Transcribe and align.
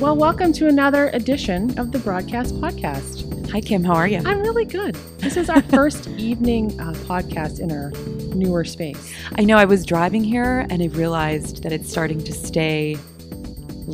Well, 0.00 0.16
welcome 0.16 0.54
to 0.54 0.66
another 0.66 1.10
edition 1.10 1.78
of 1.78 1.92
the 1.92 1.98
Broadcast 1.98 2.54
Podcast. 2.54 3.50
Hi, 3.50 3.60
Kim. 3.60 3.84
How 3.84 3.92
are 3.92 4.08
you? 4.08 4.22
I'm 4.24 4.40
really 4.40 4.64
good. 4.64 4.94
This 5.18 5.36
is 5.36 5.50
our 5.50 5.60
first 5.68 6.06
evening 6.08 6.70
uh, 6.80 6.92
podcast 7.04 7.60
in 7.60 7.70
our 7.70 7.90
newer 8.34 8.64
space. 8.64 9.12
I 9.36 9.42
know 9.42 9.58
I 9.58 9.66
was 9.66 9.84
driving 9.84 10.24
here 10.24 10.66
and 10.70 10.82
I 10.82 10.86
realized 10.86 11.62
that 11.64 11.72
it's 11.72 11.90
starting 11.90 12.24
to 12.24 12.32
stay 12.32 12.96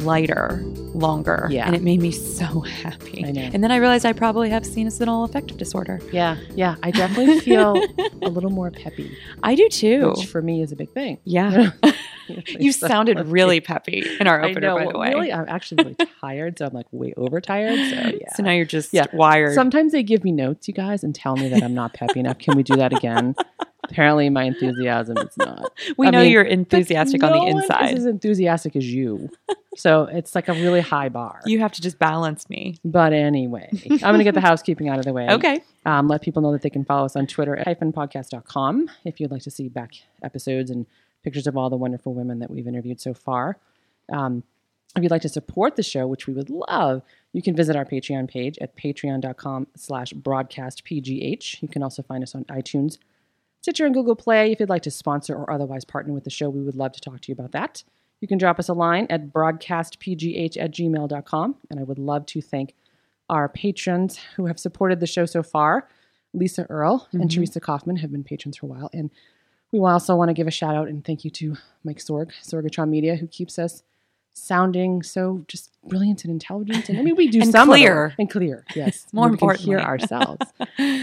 lighter 0.04 0.62
longer. 0.94 1.48
Yeah. 1.50 1.66
And 1.66 1.74
it 1.74 1.82
made 1.82 2.00
me 2.00 2.10
so 2.10 2.60
happy. 2.60 3.24
I 3.24 3.30
know. 3.32 3.50
And 3.52 3.62
then 3.62 3.70
I 3.70 3.76
realized 3.76 4.04
I 4.06 4.12
probably 4.12 4.50
have 4.50 4.64
senescent 4.64 5.10
affective 5.10 5.56
disorder. 5.56 6.00
Yeah, 6.12 6.36
yeah. 6.54 6.76
I 6.82 6.90
definitely 6.90 7.40
feel 7.40 7.76
a 8.22 8.28
little 8.28 8.50
more 8.50 8.70
peppy, 8.70 9.16
I 9.42 9.54
do 9.54 9.68
too. 9.68 10.10
which 10.16 10.26
for 10.26 10.42
me 10.42 10.62
is 10.62 10.72
a 10.72 10.76
big 10.76 10.90
thing. 10.92 11.18
Yeah. 11.24 11.70
you 12.58 12.72
So- 12.72 12.88
sounded 12.88 13.18
really 13.28 13.60
peppy 13.60 14.04
in 14.20 14.26
our 14.26 14.42
opener, 14.44 14.74
by 14.74 14.90
the 14.92 14.98
way. 14.98 15.10
Really, 15.10 15.32
I'm 15.32 15.48
actually 15.48 15.84
really 15.84 15.96
tired, 16.20 16.58
so 16.58 16.66
I'm 16.66 16.72
like 16.74 16.86
way 16.92 17.14
overtired. 17.16 17.78
So 17.78 18.16
yeah. 18.20 18.34
So 18.34 18.42
now 18.42 18.50
you're 18.52 18.64
just 18.64 18.92
Yeah. 18.92 19.06
wired. 19.12 19.54
Sometimes 19.54 19.92
they 19.92 20.02
give 20.02 20.24
me 20.24 20.32
notes, 20.32 20.66
you 20.68 20.74
guys, 20.74 21.04
and 21.04 21.14
tell 21.14 21.36
me 21.36 21.48
that 21.48 21.62
I'm 21.62 21.74
not 21.74 21.94
peppy 21.94 22.20
enough. 22.20 22.38
Can 22.38 22.56
we 22.56 22.62
do 22.62 22.76
that 22.76 22.92
again? 22.92 23.34
Apparently, 23.84 24.28
my 24.30 24.42
enthusiasm 24.42 25.16
is 25.18 25.36
not. 25.38 25.70
we 25.96 26.08
I 26.08 26.10
know 26.10 26.22
mean, 26.22 26.32
you're 26.32 26.42
enthusiastic 26.42 27.22
on 27.22 27.30
no 27.30 27.36
the 27.46 27.52
one 27.54 27.62
inside. 27.62 27.90
is 27.92 28.00
as 28.00 28.06
enthusiastic 28.06 28.74
as 28.74 28.84
you. 28.92 29.30
So 29.76 30.04
it's 30.04 30.34
like 30.34 30.48
a 30.48 30.52
really 30.52 30.80
high 30.80 31.08
bar. 31.08 31.40
You 31.44 31.58
have 31.60 31.72
to 31.72 31.82
just 31.82 31.98
balance 31.98 32.48
me. 32.48 32.78
but 32.84 33.12
anyway, 33.12 33.68
I'm 33.72 33.98
going 33.98 34.18
to 34.18 34.24
get 34.24 34.34
the 34.34 34.40
housekeeping 34.50 34.88
out 34.88 34.98
of 34.98 35.04
the 35.04 35.12
way. 35.12 35.28
Okay. 35.30 35.60
Um, 35.84 36.08
let 36.08 36.22
people 36.22 36.42
know 36.42 36.52
that 36.52 36.62
they 36.62 36.70
can 36.70 36.84
follow 36.84 37.04
us 37.04 37.16
on 37.16 37.26
Twitter 37.26 37.56
at 37.56 37.66
hyphenpodcast.com 37.66 38.90
if 39.04 39.20
you'd 39.20 39.30
like 39.30 39.42
to 39.42 39.50
see 39.50 39.68
back 39.68 39.92
episodes 40.22 40.70
and 40.70 40.86
pictures 41.22 41.46
of 41.46 41.56
all 41.56 41.70
the 41.70 41.76
wonderful 41.76 42.14
women 42.14 42.38
that 42.38 42.50
we've 42.50 42.66
interviewed 42.66 43.00
so 43.00 43.12
far. 43.14 43.58
Um, 44.12 44.42
if 44.96 45.02
you'd 45.02 45.10
like 45.10 45.22
to 45.22 45.28
support 45.28 45.76
the 45.76 45.82
show, 45.82 46.06
which 46.06 46.26
we 46.26 46.32
would 46.32 46.48
love, 46.48 47.02
you 47.32 47.42
can 47.42 47.54
visit 47.54 47.76
our 47.76 47.84
Patreon 47.84 48.28
page 48.30 48.56
at 48.60 48.76
patreon.com 48.76 49.66
slash 49.76 50.12
broadcastpgh. 50.14 51.62
You 51.62 51.68
can 51.68 51.82
also 51.82 52.02
find 52.02 52.22
us 52.22 52.34
on 52.34 52.44
iTunes, 52.44 52.98
Stitcher, 53.60 53.84
and 53.84 53.94
Google 53.94 54.16
Play. 54.16 54.52
If 54.52 54.60
you'd 54.60 54.68
like 54.68 54.82
to 54.82 54.90
sponsor 54.90 55.34
or 55.34 55.50
otherwise 55.50 55.84
partner 55.84 56.12
with 56.14 56.24
the 56.24 56.30
show, 56.30 56.48
we 56.48 56.62
would 56.62 56.76
love 56.76 56.92
to 56.92 57.00
talk 57.00 57.20
to 57.22 57.28
you 57.32 57.34
about 57.34 57.52
that. 57.52 57.82
You 58.20 58.28
can 58.28 58.38
drop 58.38 58.58
us 58.58 58.68
a 58.68 58.72
line 58.74 59.06
at 59.10 59.32
broadcastpgh 59.32 60.56
at 60.58 60.70
gmail.com. 60.72 61.56
And 61.70 61.80
I 61.80 61.82
would 61.82 61.98
love 61.98 62.26
to 62.26 62.40
thank 62.40 62.74
our 63.28 63.48
patrons 63.48 64.18
who 64.36 64.46
have 64.46 64.58
supported 64.58 65.00
the 65.00 65.06
show 65.06 65.26
so 65.26 65.42
far. 65.42 65.88
Lisa 66.32 66.66
Earl 66.68 67.08
and 67.12 67.22
Mhm. 67.24 67.34
Teresa 67.34 67.60
Kaufman 67.60 67.96
have 67.96 68.12
been 68.12 68.24
patrons 68.24 68.56
for 68.58 68.66
a 68.66 68.68
while. 68.68 68.90
And 68.92 69.10
we 69.72 69.80
also 69.80 70.14
want 70.16 70.28
to 70.28 70.34
give 70.34 70.46
a 70.46 70.50
shout 70.50 70.74
out 70.76 70.88
and 70.88 71.04
thank 71.04 71.24
you 71.24 71.30
to 71.32 71.56
Mike 71.84 71.98
Sorg, 71.98 72.30
Sorgatron 72.42 72.88
Media, 72.88 73.16
who 73.16 73.26
keeps 73.26 73.58
us 73.58 73.82
sounding 74.32 75.02
so 75.02 75.44
just 75.48 75.70
brilliant 75.88 76.22
and 76.24 76.30
intelligent. 76.30 76.88
And 76.88 76.98
I 76.98 77.02
mean, 77.02 77.16
we 77.16 77.28
do 77.28 77.40
And 77.42 77.50
some 77.50 77.68
clear. 77.68 78.14
and 78.18 78.28
clear. 78.30 78.64
Yes, 78.74 79.06
More 79.12 79.30
we 79.30 79.36
can 79.38 79.54
hear 79.56 79.78
ourselves. 79.92 80.46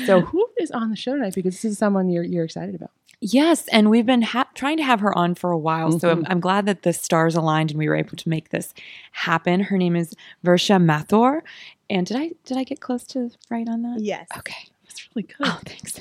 So, 0.05 0.21
who 0.21 0.47
is 0.59 0.69
on 0.71 0.91
the 0.91 0.95
show 0.95 1.13
tonight? 1.15 1.33
Because 1.35 1.55
this 1.55 1.65
is 1.65 1.77
someone 1.77 2.09
you're 2.09 2.23
you're 2.23 2.45
excited 2.45 2.75
about. 2.75 2.91
Yes, 3.25 3.67
and 3.69 3.89
we've 3.89 4.05
been 4.05 4.21
ha- 4.21 4.49
trying 4.53 4.75
to 4.77 4.83
have 4.83 4.99
her 4.99 5.17
on 5.17 5.33
for 5.35 5.51
a 5.51 5.57
while, 5.57 5.97
so 5.97 6.09
I'm, 6.09 6.23
Mhm. 6.23 6.27
I'm 6.29 6.39
glad 6.41 6.65
that 6.65 6.81
the 6.81 6.91
stars 6.91 7.35
aligned 7.35 7.71
and 7.71 7.77
we 7.77 7.87
were 7.87 7.95
able 7.95 8.17
to 8.17 8.29
make 8.29 8.49
this 8.49 8.73
happen. 9.13 9.61
Her 9.61 9.77
name 9.77 9.95
is 9.95 10.13
Varsha 10.45 10.81
Mathur, 10.83 11.41
and 11.89 12.05
did 12.05 12.17
I 12.17 12.31
did 12.43 12.57
I 12.57 12.63
get 12.65 12.81
close 12.81 13.05
to 13.07 13.31
right 13.49 13.67
on 13.69 13.81
that? 13.83 14.01
Yes. 14.01 14.27
Okay. 14.37 14.67
That's 14.93 15.09
really 15.15 15.23
good. 15.27 15.35
Oh, 15.41 15.59
thanks. 15.65 15.99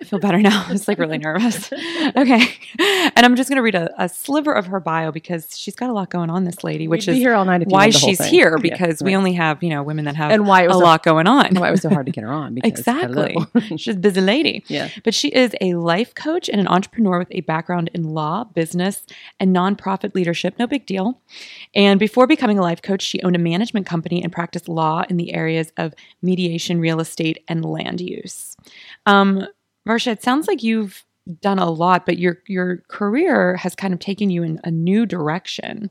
I 0.00 0.04
feel 0.04 0.20
better 0.20 0.38
now. 0.38 0.64
I 0.68 0.72
was 0.72 0.86
like 0.86 0.98
really 0.98 1.18
nervous. 1.18 1.70
Okay, 2.16 2.40
and 2.80 3.26
I'm 3.26 3.36
just 3.36 3.48
going 3.50 3.56
to 3.56 3.62
read 3.62 3.74
a, 3.74 3.90
a 4.02 4.08
sliver 4.08 4.52
of 4.52 4.66
her 4.66 4.80
bio 4.80 5.12
because 5.12 5.56
she's 5.58 5.74
got 5.74 5.90
a 5.90 5.92
lot 5.92 6.10
going 6.10 6.30
on. 6.30 6.44
This 6.44 6.64
lady, 6.64 6.88
which 6.88 7.06
We'd 7.06 7.14
is 7.14 7.18
here 7.18 7.34
all 7.34 7.44
night 7.44 7.66
why 7.66 7.86
read 7.86 7.94
the 7.94 7.98
whole 7.98 8.08
she's 8.08 8.18
thing. 8.18 8.30
here 8.30 8.56
Yeah, 8.56 8.62
because 8.62 9.02
we 9.02 9.12
right. 9.12 9.18
only 9.18 9.32
have 9.34 9.62
you 9.62 9.70
know 9.70 9.82
women 9.82 10.04
that 10.06 10.16
have 10.16 10.30
and 10.30 10.46
why 10.46 10.62
it 10.62 10.66
a 10.66 10.68
was 10.68 10.78
so, 10.78 10.84
lot 10.84 11.02
going 11.02 11.26
on. 11.26 11.46
And 11.46 11.58
why 11.60 11.68
it 11.68 11.70
was 11.72 11.82
so 11.82 11.90
hard 11.90 12.06
to 12.06 12.12
get 12.12 12.22
her 12.24 12.30
on. 12.32 12.54
Because 12.54 12.70
Exactly. 12.70 13.36
She's 13.76 13.96
a 13.96 13.98
busy 13.98 14.20
lady. 14.20 14.64
yeah. 14.68 14.88
But 15.04 15.14
she 15.14 15.28
is 15.28 15.54
a 15.60 15.74
life 15.74 16.14
coach 16.14 16.48
and 16.48 16.60
an 16.60 16.68
entrepreneur 16.68 17.18
with 17.18 17.28
a 17.32 17.40
background 17.42 17.90
in 17.92 18.04
law, 18.04 18.44
business, 18.44 19.04
and 19.38 19.54
nonprofit 19.54 20.14
leadership. 20.14 20.54
No 20.58 20.66
big 20.66 20.86
deal. 20.86 21.20
And 21.74 22.00
before 22.00 22.26
becoming 22.26 22.58
a 22.58 22.62
life 22.62 22.80
coach, 22.82 23.02
she 23.02 23.20
owned 23.22 23.36
a 23.36 23.40
management 23.40 23.86
company 23.86 24.22
and 24.22 24.32
practiced 24.32 24.68
law 24.68 25.02
in 25.10 25.16
the 25.16 25.34
areas 25.34 25.72
of 25.76 25.94
mediation, 26.22 26.80
real 26.80 27.00
estate, 27.00 27.42
and 27.48 27.64
land 27.64 28.00
use. 28.00 28.27
Um, 29.08 29.46
Varsha, 29.88 30.12
it 30.12 30.22
sounds 30.22 30.48
like 30.48 30.62
you've 30.62 31.04
done 31.40 31.58
a 31.58 31.70
lot, 31.70 32.06
but 32.06 32.18
your 32.18 32.38
your 32.46 32.78
career 32.88 33.56
has 33.56 33.74
kind 33.74 33.94
of 33.94 34.00
taken 34.00 34.30
you 34.30 34.42
in 34.42 34.60
a 34.64 34.70
new 34.70 35.06
direction. 35.06 35.90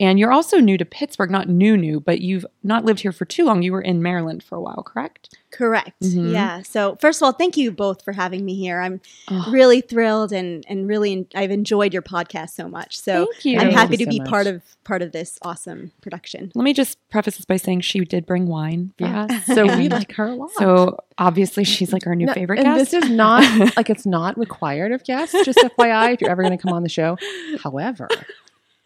And 0.00 0.18
you're 0.18 0.30
also 0.32 0.58
new 0.58 0.78
to 0.78 0.84
Pittsburgh, 0.84 1.30
not 1.30 1.48
new, 1.48 1.76
new, 1.76 1.98
but 1.98 2.20
you've 2.20 2.46
not 2.62 2.84
lived 2.84 3.00
here 3.00 3.10
for 3.10 3.24
too 3.24 3.44
long. 3.44 3.62
You 3.62 3.72
were 3.72 3.80
in 3.80 4.00
Maryland 4.00 4.44
for 4.44 4.54
a 4.56 4.60
while, 4.60 4.82
correct? 4.84 5.34
Correct. 5.50 6.00
Mhm. 6.02 6.32
Yeah. 6.32 6.62
So 6.62 6.96
first 7.00 7.20
of 7.20 7.26
all, 7.26 7.32
thank 7.32 7.56
you 7.56 7.72
both 7.72 8.04
for 8.04 8.12
having 8.12 8.44
me 8.44 8.54
here. 8.54 8.80
I'm 8.80 9.00
Oh, 9.30 9.50
really 9.50 9.80
thrilled 9.80 10.30
and 10.32 10.64
and 10.68 10.86
really 10.86 11.26
I've 11.34 11.50
enjoyed 11.50 11.92
your 11.92 12.02
podcast 12.02 12.50
so 12.50 12.68
much. 12.68 12.96
So 13.00 13.26
thank 13.32 13.44
you. 13.44 13.54
I'm 13.58 13.66
Thank 13.68 13.72
happy 13.78 13.92
you 13.94 13.98
to 13.98 14.04
so 14.04 14.10
be 14.10 14.18
much. 14.20 14.28
part 14.28 14.46
of 14.46 14.62
part 14.84 15.02
of 15.02 15.10
this 15.12 15.38
awesome 15.42 15.90
production. 16.00 16.52
Let 16.54 16.62
me 16.64 16.74
just 16.74 16.96
preface 17.08 17.36
this 17.38 17.44
by 17.46 17.56
saying 17.56 17.80
she 17.80 18.00
did 18.00 18.24
bring 18.26 18.46
wine 18.46 18.92
for 18.98 19.04
Yeah. 19.06 19.24
us. 19.28 19.46
So 19.46 19.66
we 19.76 19.88
like 19.88 20.12
her 20.12 20.26
a 20.28 20.34
lot. 20.36 20.50
So 20.52 20.98
obviously 21.18 21.64
she's 21.64 21.92
like 21.92 22.06
our 22.06 22.14
new 22.14 22.26
No, 22.26 22.34
favorite 22.34 22.60
and 22.60 22.76
guest. 22.76 22.92
this 22.92 23.02
is 23.04 23.10
not 23.10 23.42
like 23.76 23.90
it's 23.90 24.06
not 24.06 24.38
required 24.38 24.92
of 24.92 25.02
guests. 25.02 25.34
Just 25.44 25.58
FYI, 25.58 26.12
if 26.14 26.20
you're 26.20 26.30
ever 26.30 26.42
going 26.42 26.56
to 26.56 26.62
come 26.62 26.72
on 26.72 26.82
the 26.84 26.88
show. 26.88 27.16
However, 27.64 28.08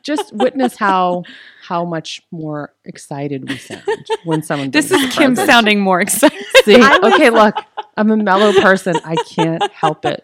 just 0.03 0.33
witness 0.33 0.77
how 0.77 1.25
how 1.63 1.85
much 1.85 2.21
more 2.31 2.73
excited 2.85 3.49
we 3.49 3.57
sound 3.57 3.83
when 4.25 4.43
someone. 4.43 4.71
this 4.71 4.91
is 4.91 5.01
Kim 5.15 5.35
presents. 5.35 5.47
sounding 5.47 5.81
more 5.81 6.01
excited. 6.07 6.39
See, 6.65 6.77
okay, 6.77 7.31
look, 7.31 7.55
I'm 7.97 8.11
a 8.11 8.17
mellow 8.17 8.53
person. 8.61 8.95
I 9.05 9.17
can't 9.29 9.63
help 9.73 10.05
it. 10.05 10.23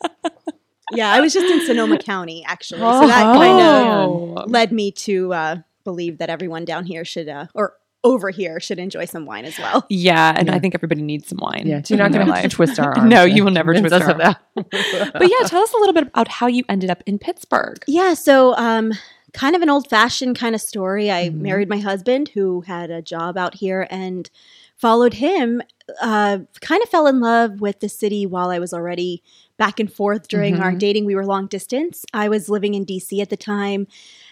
Yeah, 0.92 1.10
I 1.12 1.20
was 1.20 1.32
just 1.32 1.46
in 1.46 1.66
Sonoma 1.66 1.98
County 1.98 2.44
actually. 2.46 2.80
So 2.80 3.06
that 3.06 3.22
kind 3.36 3.60
Oh. 3.60 4.34
of 4.38 4.50
led 4.50 4.72
me 4.72 4.90
to 4.92 5.32
uh, 5.34 5.56
believe 5.84 6.18
that 6.18 6.30
everyone 6.30 6.64
down 6.64 6.86
here 6.86 7.04
should 7.04 7.28
uh, 7.28 7.46
or 7.54 7.74
over 8.04 8.30
here 8.30 8.60
should 8.60 8.78
enjoy 8.78 9.04
some 9.04 9.26
wine 9.26 9.44
as 9.44 9.58
well. 9.58 9.84
Yeah, 9.90 10.32
and 10.36 10.46
Yeah. 10.48 10.54
I 10.54 10.60
think 10.60 10.74
everybody 10.74 11.02
needs 11.02 11.28
some 11.28 11.38
wine. 11.42 11.64
Yeah, 11.66 11.82
you're 11.88 11.98
not 11.98 12.12
going 12.12 12.24
to 12.26 12.32
have 12.32 12.42
to 12.42 12.48
twist 12.48 12.78
our 12.78 12.92
arms. 12.96 13.10
No, 13.10 13.24
you 13.24 13.44
will 13.44 13.50
never 13.50 13.74
twist 13.74 13.92
us 13.92 14.02
of 14.02 14.20
our 14.20 14.36
that. 14.54 15.12
But 15.12 15.28
yeah, 15.28 15.46
tell 15.46 15.62
us 15.62 15.72
a 15.74 15.76
little 15.78 15.92
bit 15.92 16.04
about 16.06 16.28
how 16.28 16.46
you 16.46 16.62
ended 16.68 16.90
up 16.90 17.02
in 17.06 17.18
Pittsburgh. 17.18 17.78
Yeah, 17.88 18.14
so 18.14 18.54
um, 18.56 18.92
kind 19.32 19.54
of 19.54 19.62
an 19.62 19.70
old 19.70 19.88
fashioned 19.88 20.38
kind 20.38 20.54
of 20.54 20.60
story. 20.60 21.10
I 21.10 21.28
Mhm. 21.30 21.34
married 21.40 21.68
my 21.68 21.78
husband 21.78 22.30
who 22.30 22.62
had 22.62 22.90
a 22.90 23.02
job 23.02 23.36
out 23.36 23.54
here 23.54 23.86
and 23.90 24.28
followed 24.76 25.14
him. 25.14 25.62
Uh, 26.00 26.38
kind 26.60 26.82
of 26.82 26.88
fell 26.88 27.06
in 27.06 27.20
love 27.20 27.60
with 27.60 27.80
the 27.80 27.88
city 27.88 28.26
while 28.26 28.50
I 28.50 28.58
was 28.58 28.72
already 28.72 29.22
back 29.56 29.80
and 29.80 29.92
forth 29.92 30.28
during 30.28 30.60
our 30.60 30.72
Mhm. 30.72 30.78
dating. 30.78 31.04
We 31.04 31.14
were 31.14 31.26
long 31.26 31.46
distance. 31.46 32.04
I 32.14 32.28
was 32.28 32.48
living 32.48 32.74
in 32.74 32.84
DC 32.84 33.20
at 33.20 33.28
the 33.30 33.36
time, 33.36 33.86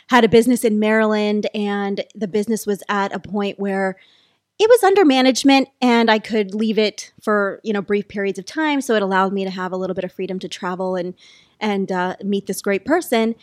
had 0.09 0.23
a 0.25 0.29
business 0.29 0.65
in 0.65 0.79
Maryland, 0.79 1.49
and 1.55 2.05
the 2.15 2.29
business 2.29 2.67
was 2.67 2.83
at 2.89 3.13
a 3.15 3.19
point 3.19 3.59
where 3.59 3.97
it 4.59 4.71
was 4.71 4.83
under 4.85 5.05
management 5.05 5.69
and 5.83 6.11
I 6.11 6.19
could 6.19 6.55
leave 6.55 6.79
it 6.79 7.13
for, 7.21 7.61
you 7.63 7.73
know, 7.75 7.83
brief 7.83 8.09
periods 8.09 8.39
of 8.39 8.47
time. 8.47 8.81
So 8.81 8.95
it 8.95 9.03
allowed 9.03 9.33
me 9.35 9.45
to 9.45 9.51
have 9.51 9.71
a 9.73 9.77
little 9.77 9.93
bit 9.95 10.05
of 10.05 10.13
freedom 10.13 10.39
to 10.39 10.49
travel 10.49 10.95
and 10.97 11.13
and 11.59 11.91
uh, 11.91 12.17
meet 12.23 12.47
this 12.47 12.61
great 12.61 12.85
person. 12.85 13.35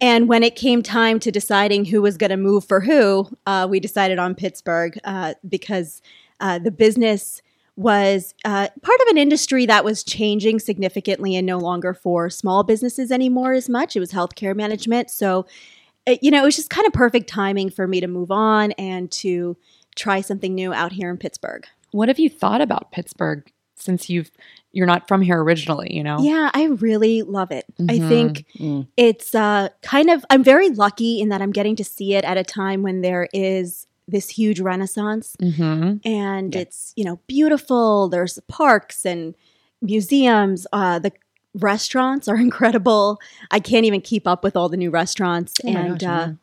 And 0.00 0.28
when 0.28 0.42
it 0.42 0.54
came 0.54 0.82
time 0.82 1.18
to 1.20 1.32
deciding 1.32 1.86
who 1.86 2.00
was 2.02 2.16
going 2.16 2.30
to 2.30 2.36
move 2.36 2.64
for 2.64 2.80
who, 2.80 3.28
uh, 3.46 3.66
we 3.68 3.80
decided 3.80 4.18
on 4.18 4.34
Pittsburgh 4.34 4.98
uh, 5.04 5.34
because 5.48 6.00
uh, 6.40 6.58
the 6.58 6.70
business 6.70 7.42
was 7.74 8.34
uh, 8.44 8.68
part 8.82 9.00
of 9.02 9.08
an 9.08 9.18
industry 9.18 9.66
that 9.66 9.84
was 9.84 10.02
changing 10.02 10.58
significantly 10.58 11.36
and 11.36 11.46
no 11.46 11.58
longer 11.58 11.94
for 11.94 12.28
small 12.28 12.64
businesses 12.64 13.12
anymore 13.12 13.52
as 13.52 13.68
much. 13.68 13.94
It 13.94 14.00
was 14.00 14.12
healthcare 14.12 14.54
management. 14.54 15.10
So, 15.10 15.46
it, 16.06 16.20
you 16.22 16.30
know, 16.30 16.42
it 16.42 16.46
was 16.46 16.56
just 16.56 16.70
kind 16.70 16.86
of 16.86 16.92
perfect 16.92 17.28
timing 17.28 17.70
for 17.70 17.86
me 17.86 18.00
to 18.00 18.08
move 18.08 18.30
on 18.30 18.72
and 18.72 19.10
to 19.12 19.56
try 19.94 20.20
something 20.20 20.54
new 20.54 20.72
out 20.72 20.92
here 20.92 21.10
in 21.10 21.18
Pittsburgh. 21.18 21.66
What 21.92 22.08
have 22.08 22.18
you 22.18 22.28
thought 22.28 22.60
about 22.60 22.92
Pittsburgh 22.92 23.48
since 23.80 24.08
you've 24.10 24.30
you're 24.72 24.86
not 24.86 25.08
from 25.08 25.22
here 25.22 25.42
originally, 25.42 25.92
you 25.94 26.02
know? 26.04 26.18
Yeah, 26.20 26.50
I 26.52 26.64
really 26.66 27.22
love 27.22 27.50
it. 27.50 27.64
I 27.80 27.98
Mhm. 27.98 28.08
think 28.08 28.44
Mm. 28.58 28.86
it's 28.98 29.34
uh, 29.34 29.70
kind 29.82 30.10
of, 30.10 30.24
I'm 30.30 30.44
very 30.44 30.68
lucky 30.68 31.20
in 31.20 31.30
that 31.30 31.40
I'm 31.40 31.52
getting 31.52 31.74
to 31.76 31.84
see 31.84 32.14
it 32.14 32.24
at 32.24 32.36
a 32.36 32.44
time 32.44 32.82
when 32.82 33.00
there 33.00 33.28
is 33.32 33.86
this 34.06 34.28
huge 34.28 34.60
renaissance 34.60 35.34
Mm-hmm. 35.40 36.06
and 36.06 36.54
Yeah. 36.54 36.60
it's, 36.60 36.92
you 36.96 37.04
know, 37.04 37.18
beautiful. 37.26 38.08
There's 38.08 38.38
parks 38.46 39.06
and 39.06 39.34
museums. 39.80 40.66
Uh, 40.72 40.98
the 40.98 41.12
restaurants 41.54 42.28
are 42.28 42.36
incredible. 42.48 43.18
I 43.50 43.60
can't 43.60 43.86
even 43.86 44.00
keep 44.00 44.26
up 44.26 44.44
with 44.44 44.56
all 44.56 44.68
the 44.68 44.76
new 44.76 44.90
restaurants. 44.90 45.54
Oh 45.64 45.68
and 45.68 45.98
gosh, 45.98 46.08
uh, 46.08 46.26
know. 46.26 46.36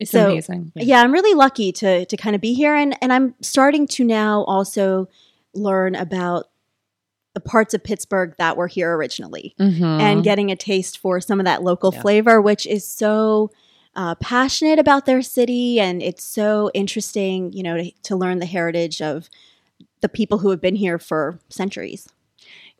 It's 0.00 0.10
So- 0.12 0.30
amazing. 0.30 0.72
Yeah. 0.74 0.84
yeah, 0.84 1.02
I'm 1.02 1.12
really 1.12 1.34
lucky 1.34 1.72
to 1.72 2.06
to 2.06 2.16
kind 2.16 2.34
of 2.36 2.40
be 2.40 2.54
here, 2.54 2.74
and 2.74 2.96
and 3.02 3.12
I'm 3.12 3.34
starting 3.42 3.86
to 3.88 4.04
now 4.04 4.44
also 4.44 5.08
learn 5.54 5.94
about 5.96 6.46
the 7.38 7.48
parts 7.48 7.72
of 7.72 7.84
Pittsburgh 7.84 8.34
that 8.38 8.56
were 8.56 8.66
here 8.66 8.96
originally, 8.96 9.54
Mhm. 9.60 10.00
and 10.00 10.24
getting 10.24 10.50
a 10.50 10.56
taste 10.56 10.98
for 10.98 11.20
some 11.20 11.38
of 11.38 11.44
that 11.46 11.62
local 11.62 11.92
Yeah. 11.92 12.02
flavor, 12.02 12.40
which 12.40 12.66
is 12.66 12.86
so 12.86 13.50
uh, 13.96 14.14
passionate 14.16 14.78
about 14.78 15.06
their 15.06 15.22
city, 15.22 15.80
and 15.80 16.00
it's 16.02 16.22
so 16.22 16.70
interesting, 16.72 17.52
you 17.52 17.64
know, 17.64 17.76
to, 17.78 17.90
to 18.04 18.14
learn 18.14 18.38
the 18.38 18.46
heritage 18.46 19.02
of 19.02 19.28
the 20.02 20.08
people 20.08 20.38
who 20.38 20.50
have 20.50 20.60
been 20.60 20.76
here 20.76 20.98
for 21.00 21.40
centuries. 21.48 22.08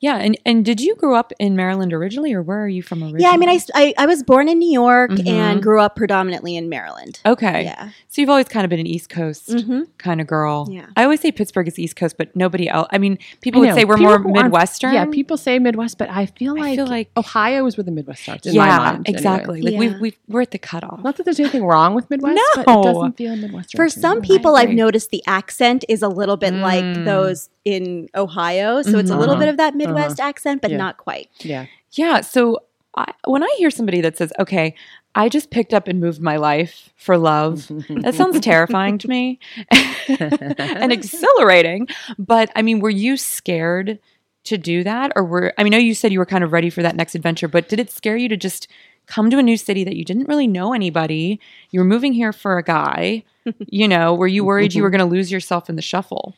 Yeah, 0.01 0.17
and 0.19 0.39
and 0.47 0.65
did 0.65 0.81
you 0.81 0.95
grow 0.95 1.15
up 1.17 1.33
in 1.41 1.57
Maryland 1.57 1.93
originally, 1.93 2.33
or 2.33 2.41
where 2.43 2.63
are 2.63 2.69
you 2.69 2.83
from 2.83 3.03
originally? 3.03 3.23
Yeah, 3.23 3.31
I 3.31 3.37
mean, 3.37 3.49
I, 3.49 3.59
I, 3.75 3.95
I 3.99 4.07
was 4.07 4.23
born 4.23 4.49
in 4.49 4.59
New 4.59 4.71
York 4.71 5.11
Mhm. 5.11 5.27
and 5.29 5.63
grew 5.63 5.81
up 5.81 5.97
predominantly 5.97 6.57
in 6.57 6.69
Maryland. 6.69 7.21
okay. 7.27 7.65
Yeah. 7.65 7.91
So 8.09 8.21
you've 8.23 8.31
always 8.31 8.49
kind 8.49 8.65
of 8.65 8.71
been 8.71 8.81
an 8.81 8.87
East 8.87 9.09
Coast 9.11 9.51
hmm 9.53 9.83
kind 9.99 10.21
of 10.21 10.27
girl. 10.27 10.69
Yeah. 10.71 10.87
I 10.97 11.03
always 11.05 11.21
say 11.21 11.31
Pittsburgh 11.33 11.69
is 11.69 11.79
East 11.79 11.97
Coast, 11.97 12.17
but 12.17 12.35
nobody 12.35 12.69
else. 12.69 12.89
I 12.91 12.99
mean, 12.99 13.19
people 13.41 13.63
I 13.63 13.67
would 13.67 13.75
say 13.75 13.85
we're 13.85 13.97
People 13.97 14.19
more 14.21 14.43
Midwestern. 14.45 14.95
Yeah, 14.95 15.05
people 15.07 15.37
say 15.37 15.59
Midwest, 15.59 15.99
but 15.99 16.09
I 16.11 16.27
feel 16.27 16.55
I 16.57 16.61
like, 16.61 16.77
feel 16.77 16.87
like- 16.87 17.11
Ohio 17.17 17.67
is 17.67 17.77
where 17.77 17.85
the 17.85 17.91
Midwest 17.91 18.23
starts. 18.23 18.47
In 18.47 18.55
yeah, 18.55 18.67
my 18.67 18.79
mind, 18.79 18.97
anyway. 19.07 19.19
exactly. 19.19 19.63
Like 19.63 19.73
Yeah. 19.75 19.79
we 19.81 19.89
we 20.01 20.17
we're 20.29 20.43
at 20.43 20.53
the 20.53 20.59
cutoff. 20.59 21.03
Not 21.03 21.17
that 21.17 21.25
there's 21.25 21.41
anything 21.41 21.65
wrong 21.65 21.95
with 21.95 22.09
Midwest, 22.11 22.39
but 22.55 22.67
No. 22.67 22.81
it 22.81 22.85
doesn't 22.85 23.17
feel 23.17 23.37
Midwestern. 23.37 23.77
For 23.79 23.89
some 23.89 24.21
people, 24.23 24.57
I've 24.57 24.71
noticed 24.71 25.11
the 25.11 25.23
accent 25.27 25.85
is 25.89 26.03
a 26.03 26.09
little 26.09 26.37
bit 26.37 26.55
like 26.55 26.85
Mm. 26.85 27.05
those 27.05 27.51
in 27.75 28.09
Ohio. 28.15 28.83
So 28.83 28.99
it's 28.99 29.11
a 29.11 29.15
Mhm. 29.15 29.19
little 29.19 29.35
Uh-huh. 29.35 29.41
bit 29.45 29.49
of 29.51 29.57
that 29.59 29.75
Midwest 29.77 30.21
accent, 30.21 30.63
but 30.63 30.71
Yeah. 30.71 30.79
not 30.79 30.97
quite. 30.97 31.29
yeah, 31.41 31.67
Yeah. 31.93 32.21
So 32.23 32.59
I, 32.97 33.13
when 33.27 33.43
I 33.43 33.55
hear 33.59 33.71
somebody 33.71 34.01
that 34.01 34.17
says, 34.17 34.33
"Okay, 34.39 34.75
I 35.15 35.29
just 35.29 35.51
picked 35.51 35.73
up 35.75 35.87
and 35.89 36.01
moved 36.01 36.21
my 36.21 36.37
life 36.37 36.91
for 36.97 37.17
love," 37.19 37.67
that 37.89 38.15
sounds 38.15 38.41
terrifying 38.41 38.99
to 38.99 39.09
me 39.09 39.39
and 40.09 40.93
exhilarating. 40.93 41.89
But 42.19 42.51
I 42.57 42.63
mean, 42.63 42.81
were 42.81 42.91
you 42.91 43.17
scared 43.17 43.99
to 44.45 44.57
do 44.59 44.83
that, 44.85 45.13
or 45.17 45.25
were 45.25 45.53
I 45.59 45.63
mean, 45.65 45.75
I 45.75 45.79
know 45.79 45.83
you 45.85 45.95
said 45.95 46.13
you 46.13 46.19
were 46.19 46.27
kind 46.27 46.43
of 46.45 46.53
ready 46.53 46.71
for 46.71 46.83
that 46.83 46.97
next 46.97 47.15
adventure, 47.15 47.49
but 47.49 47.69
did 47.69 47.79
it 47.81 47.91
scare 47.91 48.17
you 48.17 48.29
to 48.31 48.37
just 48.37 48.67
come 49.07 49.31
to 49.31 49.39
a 49.39 49.43
new 49.43 49.57
city 49.57 49.85
that 49.85 49.97
you 49.97 50.05
didn't 50.05 50.29
really 50.29 50.47
know 50.47 50.73
anybody? 50.73 51.41
You 51.71 51.81
were 51.81 51.85
moving 51.87 52.13
here 52.15 52.33
for 52.33 52.57
a 52.59 52.63
guy. 52.63 53.23
You 53.69 53.89
know, 53.89 54.15
were 54.15 54.27
you 54.27 54.45
worried 54.45 54.75
you 54.75 54.83
were 54.83 54.91
going 54.95 54.99
to 55.01 55.05
lose 55.17 55.31
yourself 55.33 55.69
in 55.71 55.77
the 55.77 55.83
shuffle? 55.83 56.35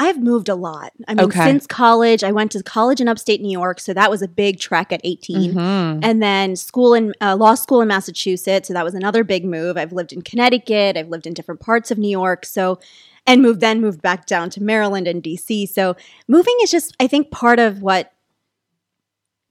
I've 0.00 0.22
moved 0.22 0.48
a 0.48 0.54
lot. 0.54 0.92
I 1.08 1.14
mean, 1.14 1.24
Okay. 1.26 1.44
since 1.44 1.66
college, 1.66 2.22
I 2.22 2.30
went 2.30 2.52
to 2.52 2.62
college 2.62 3.00
in 3.00 3.08
upstate 3.08 3.40
New 3.42 3.50
York, 3.50 3.80
so 3.80 3.92
that 3.94 4.10
was 4.10 4.22
a 4.22 4.28
big 4.28 4.60
trek 4.60 4.92
at 4.92 5.00
18. 5.02 5.54
Mhm. 5.54 6.00
And 6.04 6.22
then 6.22 6.54
school 6.54 6.94
in 6.94 7.14
uh, 7.20 7.34
law 7.36 7.54
school 7.56 7.80
in 7.80 7.88
Massachusetts, 7.88 8.68
so 8.68 8.74
that 8.74 8.84
was 8.84 8.94
another 8.94 9.24
big 9.24 9.44
move. 9.44 9.76
I've 9.76 9.92
lived 9.92 10.12
in 10.12 10.22
Connecticut, 10.22 10.96
I've 10.96 11.08
lived 11.08 11.26
in 11.26 11.34
different 11.34 11.60
parts 11.60 11.90
of 11.90 11.98
New 11.98 12.10
York, 12.10 12.46
so 12.46 12.78
and 13.26 13.42
moved 13.42 13.60
then 13.60 13.80
moved 13.80 14.00
back 14.00 14.24
down 14.26 14.48
to 14.50 14.62
Maryland 14.62 15.06
and 15.08 15.22
DC. 15.22 15.66
So 15.66 15.96
moving 16.28 16.54
is 16.62 16.70
just 16.70 16.94
I 17.00 17.06
think 17.08 17.30
part 17.30 17.58
of 17.58 17.82
what 17.82 18.12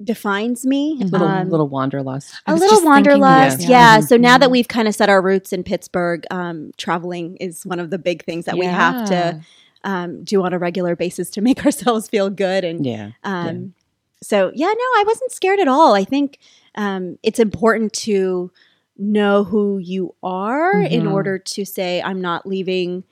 defines 0.04 0.66
me. 0.66 0.96
little 1.02 1.28
Um, 1.28 1.50
little 1.50 1.68
wanderlust. 1.68 2.34
I 2.46 2.52
a 2.54 2.56
little 2.56 2.84
wanderlust, 2.86 3.62
yeah. 3.62 3.96
Yeah. 3.96 4.00
So 4.00 4.16
now 4.16 4.38
that 4.38 4.48
Mhm. 4.50 4.52
we've 4.52 4.68
kind 4.68 4.88
of 4.88 4.94
set 4.96 5.10
our 5.10 5.22
roots 5.22 5.52
in 5.52 5.64
Pittsburgh, 5.64 6.24
um, 6.30 6.72
traveling 6.78 7.36
is 7.38 7.66
one 7.66 7.80
of 7.80 7.90
the 7.90 7.98
big 7.98 8.24
things 8.24 8.46
that 8.46 8.58
we 8.58 8.66
have 8.66 9.06
to 9.10 9.40
um, 9.88 10.24
do 10.24 10.44
on 10.44 10.54
a 10.54 10.60
regular 10.60 10.96
basis 10.96 11.30
to 11.32 11.42
make 11.42 11.66
ourselves 11.66 12.08
feel 12.08 12.30
good. 12.30 12.64
And 12.64 12.86
Yeah, 12.86 13.12
um, 13.24 13.74
so, 14.22 14.52
yeah, 14.54 14.68
no, 14.68 14.74
I 15.00 15.04
wasn't 15.08 15.32
scared 15.32 15.60
at 15.60 15.68
all. 15.68 15.96
I 15.96 16.04
think 16.04 16.38
um, 16.76 17.18
it's 17.24 17.40
important 17.40 17.94
to 18.08 18.52
know 18.98 19.44
who 19.44 19.78
you 19.78 20.14
are 20.24 20.82
in 20.82 21.04
Mhm. 21.06 21.12
order 21.12 21.40
to 21.40 21.66
say, 21.66 22.02
I'm 22.02 22.20
not 22.22 22.46
leaving 22.46 23.04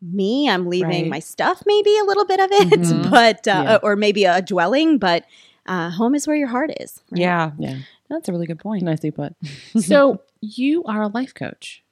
me, 0.00 0.48
I'm 0.48 0.66
leaving 0.66 1.02
Right. 1.04 1.10
my 1.10 1.18
stuff, 1.18 1.62
maybe 1.66 1.96
a 1.98 2.04
little 2.04 2.24
bit 2.24 2.40
of 2.40 2.48
it, 2.52 2.80
Mhm. 2.80 3.10
but, 3.10 3.46
uh, 3.48 3.64
Yeah. 3.66 3.78
or 3.82 3.96
maybe 3.96 4.24
a 4.24 4.40
dwelling, 4.42 4.98
but 4.98 5.24
uh, 5.66 5.90
home 5.90 6.14
is 6.14 6.26
where 6.26 6.36
your 6.36 6.48
heart 6.48 6.70
is. 6.80 7.00
right? 7.10 7.20
Yeah, 7.20 7.52
yeah, 7.58 7.78
that's 8.10 8.28
a 8.28 8.32
really 8.32 8.46
good 8.46 8.58
point. 8.58 8.82
nicely 8.82 9.10
put. 9.10 9.34
so 9.78 10.20
you 10.40 10.84
are 10.84 11.02
a 11.02 11.08
life 11.08 11.32
coach. 11.34 11.82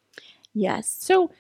Yes. 0.55 0.95
So 1.01 1.31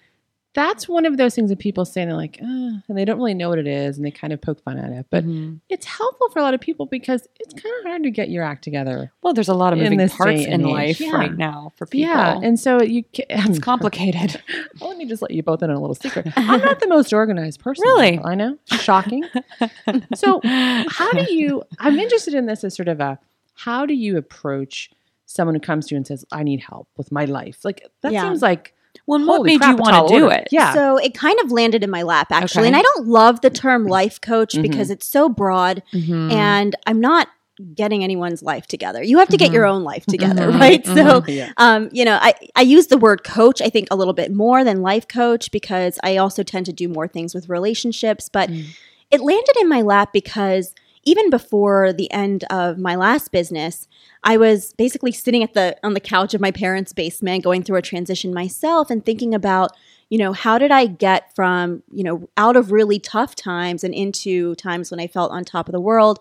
that's 0.55 0.87
one 0.87 1.07
of 1.07 1.17
those 1.17 1.35
things 1.35 1.49
that 1.51 1.59
people 1.59 1.85
say, 1.87 2.03
and 2.03 2.11
they're 2.11 2.17
like, 2.17 2.39
uh, 2.43 2.45
and 2.47 2.83
they 2.99 3.05
don't 3.07 3.17
really 3.17 3.33
know 3.33 3.49
what 3.49 3.59
it 3.59 3.67
is, 3.67 3.97
and 3.97 4.05
they 4.05 4.11
kind 4.11 4.33
of 4.35 4.41
poke 4.43 4.63
fun 4.63 4.79
at 4.79 4.91
it. 4.93 5.07
But 5.09 5.25
Mhm. 5.25 5.61
it's 5.71 5.87
helpful 5.87 6.29
for 6.31 6.41
a 6.41 6.43
lot 6.43 6.53
of 6.53 6.61
people 6.61 6.85
because 6.87 7.27
it's 7.41 7.55
kind 7.55 7.75
of 7.81 7.85
hard 7.87 8.03
to 8.03 8.11
get 8.11 8.29
your 8.29 8.45
act 8.45 8.63
together. 8.63 9.13
well, 9.23 9.33
there's 9.33 9.49
a 9.49 9.55
lot 9.55 9.73
of 9.73 9.79
In 9.79 9.85
moving 9.85 9.99
this 9.99 10.15
parts 10.15 10.43
in 10.45 10.63
life 10.63 11.01
yeah. 11.01 11.13
right 11.13 11.35
now 11.37 11.73
for 11.77 11.87
people. 11.87 12.11
Yeah, 12.11 12.39
and 12.43 12.59
so 12.61 12.83
you 12.83 13.03
can, 13.05 13.25
it's 13.31 13.59
complicated. 13.59 14.43
Well, 14.81 14.91
let 14.91 14.99
me 14.99 15.07
just 15.07 15.23
let 15.23 15.31
you 15.31 15.43
both 15.43 15.63
in 15.63 15.71
on 15.71 15.77
a 15.77 15.81
little 15.81 15.95
secret. 15.95 16.29
I'm 16.37 16.61
not 16.61 16.81
the 16.81 16.89
most 16.89 17.13
organized 17.13 17.61
person. 17.61 17.83
Really? 17.85 18.19
I 18.19 18.35
know. 18.35 18.59
Shocking. 18.67 19.25
So, 20.15 20.41
how 20.45 21.11
do 21.13 21.33
you? 21.35 21.63
I'm 21.79 21.99
interested 21.99 22.35
in 22.35 22.47
this 22.47 22.65
as 22.65 22.75
sort 22.75 22.89
of 22.89 23.01
a 23.01 23.19
how 23.55 23.87
do 23.87 23.95
you 23.95 24.17
approach 24.17 24.91
someone 25.27 25.55
who 25.55 25.61
comes 25.61 25.87
to 25.87 25.95
you 25.95 25.97
and 25.97 26.07
says, 26.07 26.25
"I 26.33 26.43
need 26.43 26.61
help 26.61 26.89
with 26.97 27.11
my 27.13 27.25
life"? 27.25 27.65
Like 27.65 27.87
that 28.03 28.13
Yeah. 28.13 28.23
seems 28.25 28.43
like 28.43 28.75
Well, 29.07 29.19
and 29.19 29.27
what 29.29 29.43
made 29.43 29.59
crap, 29.61 29.71
you 29.77 29.77
want 29.83 30.09
to 30.09 30.15
do 30.15 30.25
order. 30.25 30.37
it? 30.37 30.49
Yeah. 30.53 30.73
So 30.75 30.97
it 30.97 31.13
kind 31.15 31.39
of 31.41 31.51
landed 31.51 31.83
in 31.83 31.91
my 31.91 32.03
lap 32.03 32.29
actually. 32.31 32.63
Okay. 32.63 32.69
And 32.69 32.77
I 32.77 32.83
don't 32.83 33.07
love 33.09 33.41
the 33.41 33.51
term 33.51 33.87
life 33.87 34.21
coach 34.21 34.55
Mhm. 34.55 34.63
because 34.63 34.91
it's 34.91 35.07
so 35.07 35.29
broad 35.29 35.83
Mhm. 35.93 36.33
and 36.33 36.77
I'm 36.87 37.01
not 37.01 37.29
getting 37.75 38.03
anyone's 38.03 38.43
life 38.43 38.67
together. 38.67 39.03
You 39.03 39.19
have 39.19 39.29
to 39.29 39.37
get 39.37 39.51
Mhm. 39.51 39.55
your 39.55 39.67
own 39.67 39.83
life 39.85 40.07
together, 40.07 40.51
Mhm. 40.51 40.59
right? 40.61 40.87
So 40.87 41.23
yeah. 41.27 41.51
um, 41.59 41.89
you 41.93 42.05
know, 42.05 42.19
I, 42.21 42.35
I 42.57 42.63
use 42.63 42.87
the 42.87 42.97
word 42.97 43.25
coach, 43.25 43.61
I 43.61 43.69
think, 43.69 43.89
a 43.91 43.97
little 43.97 44.15
bit 44.15 44.33
more 44.33 44.65
than 44.65 44.83
life 44.83 45.07
coach 45.07 45.51
because 45.51 45.99
I 46.03 46.17
also 46.17 46.43
tend 46.43 46.67
to 46.67 46.73
do 46.73 46.89
more 46.89 47.07
things 47.09 47.35
with 47.35 47.49
relationships. 47.49 48.29
But 48.33 48.51
Mm. 48.51 48.65
it 49.11 49.21
landed 49.21 49.57
in 49.61 49.69
my 49.69 49.83
lap 49.83 50.13
because 50.13 50.75
even 51.05 51.31
before 51.31 51.93
the 51.93 52.11
end 52.13 52.45
of 52.51 52.79
my 52.79 52.95
last 52.95 53.33
business, 53.33 53.89
I 54.23 54.37
was 54.37 54.73
basically 54.75 55.13
sitting 55.13 55.43
at 55.43 55.55
the 55.55 55.77
on 55.83 55.95
the 55.95 56.01
couch 56.01 56.35
of 56.35 56.41
my 56.41 56.51
parents' 56.51 56.93
basement, 56.93 57.45
going 57.45 57.63
through 57.63 57.79
a 57.79 57.83
transition 57.83 58.33
myself 58.33 58.91
and 58.91 59.05
thinking 59.05 59.35
about, 59.35 59.73
you 60.11 60.19
know, 60.19 60.33
how 60.33 60.59
did 60.59 60.71
I 60.71 60.87
get 60.87 61.35
from, 61.35 61.83
you 61.91 62.05
know, 62.05 62.29
out 62.37 62.57
of 62.57 62.71
really 62.71 62.99
tough 62.99 63.35
times 63.35 63.83
and 63.83 63.95
into 63.95 64.55
times 64.57 64.91
when 64.91 65.01
I 65.01 65.07
felt 65.07 65.33
on 65.33 65.45
top 65.45 65.69
of 65.69 65.73
the 65.73 65.81
world. 65.81 66.21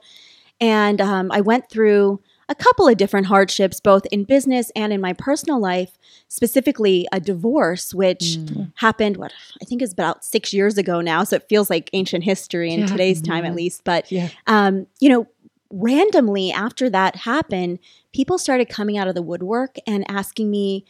And 0.59 0.99
um, 1.01 1.31
I 1.31 1.41
went 1.41 1.69
through 1.69 2.21
a 2.51 2.55
couple 2.55 2.85
of 2.85 2.97
different 2.97 3.27
hardships, 3.27 3.79
both 3.79 4.05
in 4.11 4.25
business 4.25 4.71
and 4.75 4.91
in 4.91 4.99
my 4.99 5.13
personal 5.13 5.57
life, 5.59 5.97
specifically 6.27 7.07
a 7.13 7.19
divorce, 7.19 7.93
which 7.93 8.37
Mm. 8.37 8.73
happened, 8.75 9.15
what 9.15 9.31
I 9.61 9.65
think 9.65 9.81
is 9.81 9.93
about 9.93 10.25
six 10.25 10.51
years 10.53 10.77
ago 10.77 10.99
now. 10.99 11.23
So 11.23 11.37
it 11.37 11.47
feels 11.47 11.69
like 11.69 11.89
ancient 11.93 12.25
history 12.25 12.73
in 12.73 12.81
Yeah. 12.81 12.85
today's 12.87 13.21
time, 13.21 13.45
at 13.45 13.53
Mhm. 13.53 13.55
least. 13.55 13.83
But, 13.85 14.11
Yeah. 14.11 14.27
um, 14.47 14.85
you 14.99 15.07
know, 15.09 15.27
randomly 15.71 16.51
after 16.51 16.89
that 16.89 17.15
happened, 17.15 17.79
people 18.13 18.37
started 18.37 18.67
coming 18.67 18.97
out 18.97 19.07
of 19.07 19.15
the 19.15 19.21
woodwork 19.21 19.77
and 19.87 20.03
asking 20.11 20.51
me 20.51 20.83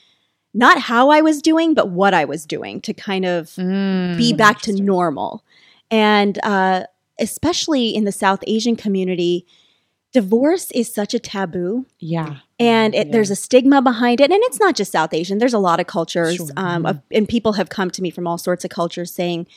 not 0.53 0.79
how 0.79 1.09
I 1.11 1.21
was 1.21 1.41
doing, 1.43 1.75
but 1.75 1.89
what 1.89 2.15
I 2.15 2.25
was 2.25 2.45
doing 2.47 2.81
to 2.81 2.93
kind 2.93 3.23
of 3.25 3.49
Mm. 3.55 4.17
be 4.17 4.33
back 4.33 4.61
to 4.61 4.73
normal. 4.73 5.43
And 5.91 6.39
uh, 6.43 6.85
especially 7.19 7.89
in 7.89 8.05
the 8.05 8.11
South 8.11 8.43
Asian 8.47 8.75
community, 8.75 9.45
divorce 10.11 10.71
is 10.71 10.93
such 10.93 11.13
a 11.13 11.19
taboo 11.19 11.85
yeah. 11.99 12.37
and 12.59 12.93
it, 12.93 13.07
Yeah. 13.07 13.11
there's 13.13 13.29
a 13.31 13.35
stigma 13.35 13.81
behind 13.81 14.19
it 14.19 14.29
and 14.31 14.41
it's 14.43 14.59
not 14.59 14.75
just 14.75 14.91
south 14.91 15.13
asian 15.13 15.37
there's 15.37 15.53
a 15.53 15.59
lot 15.59 15.79
of 15.79 15.87
cultures 15.87 16.35
Sure. 16.35 16.47
um, 16.57 16.85
of, 16.85 17.01
and 17.11 17.27
people 17.29 17.53
have 17.53 17.69
come 17.69 17.89
to 17.91 18.01
me 18.01 18.09
from 18.09 18.27
all 18.27 18.37
sorts 18.37 18.65
of 18.65 18.71
cultures 18.71 19.11
saying 19.13 19.47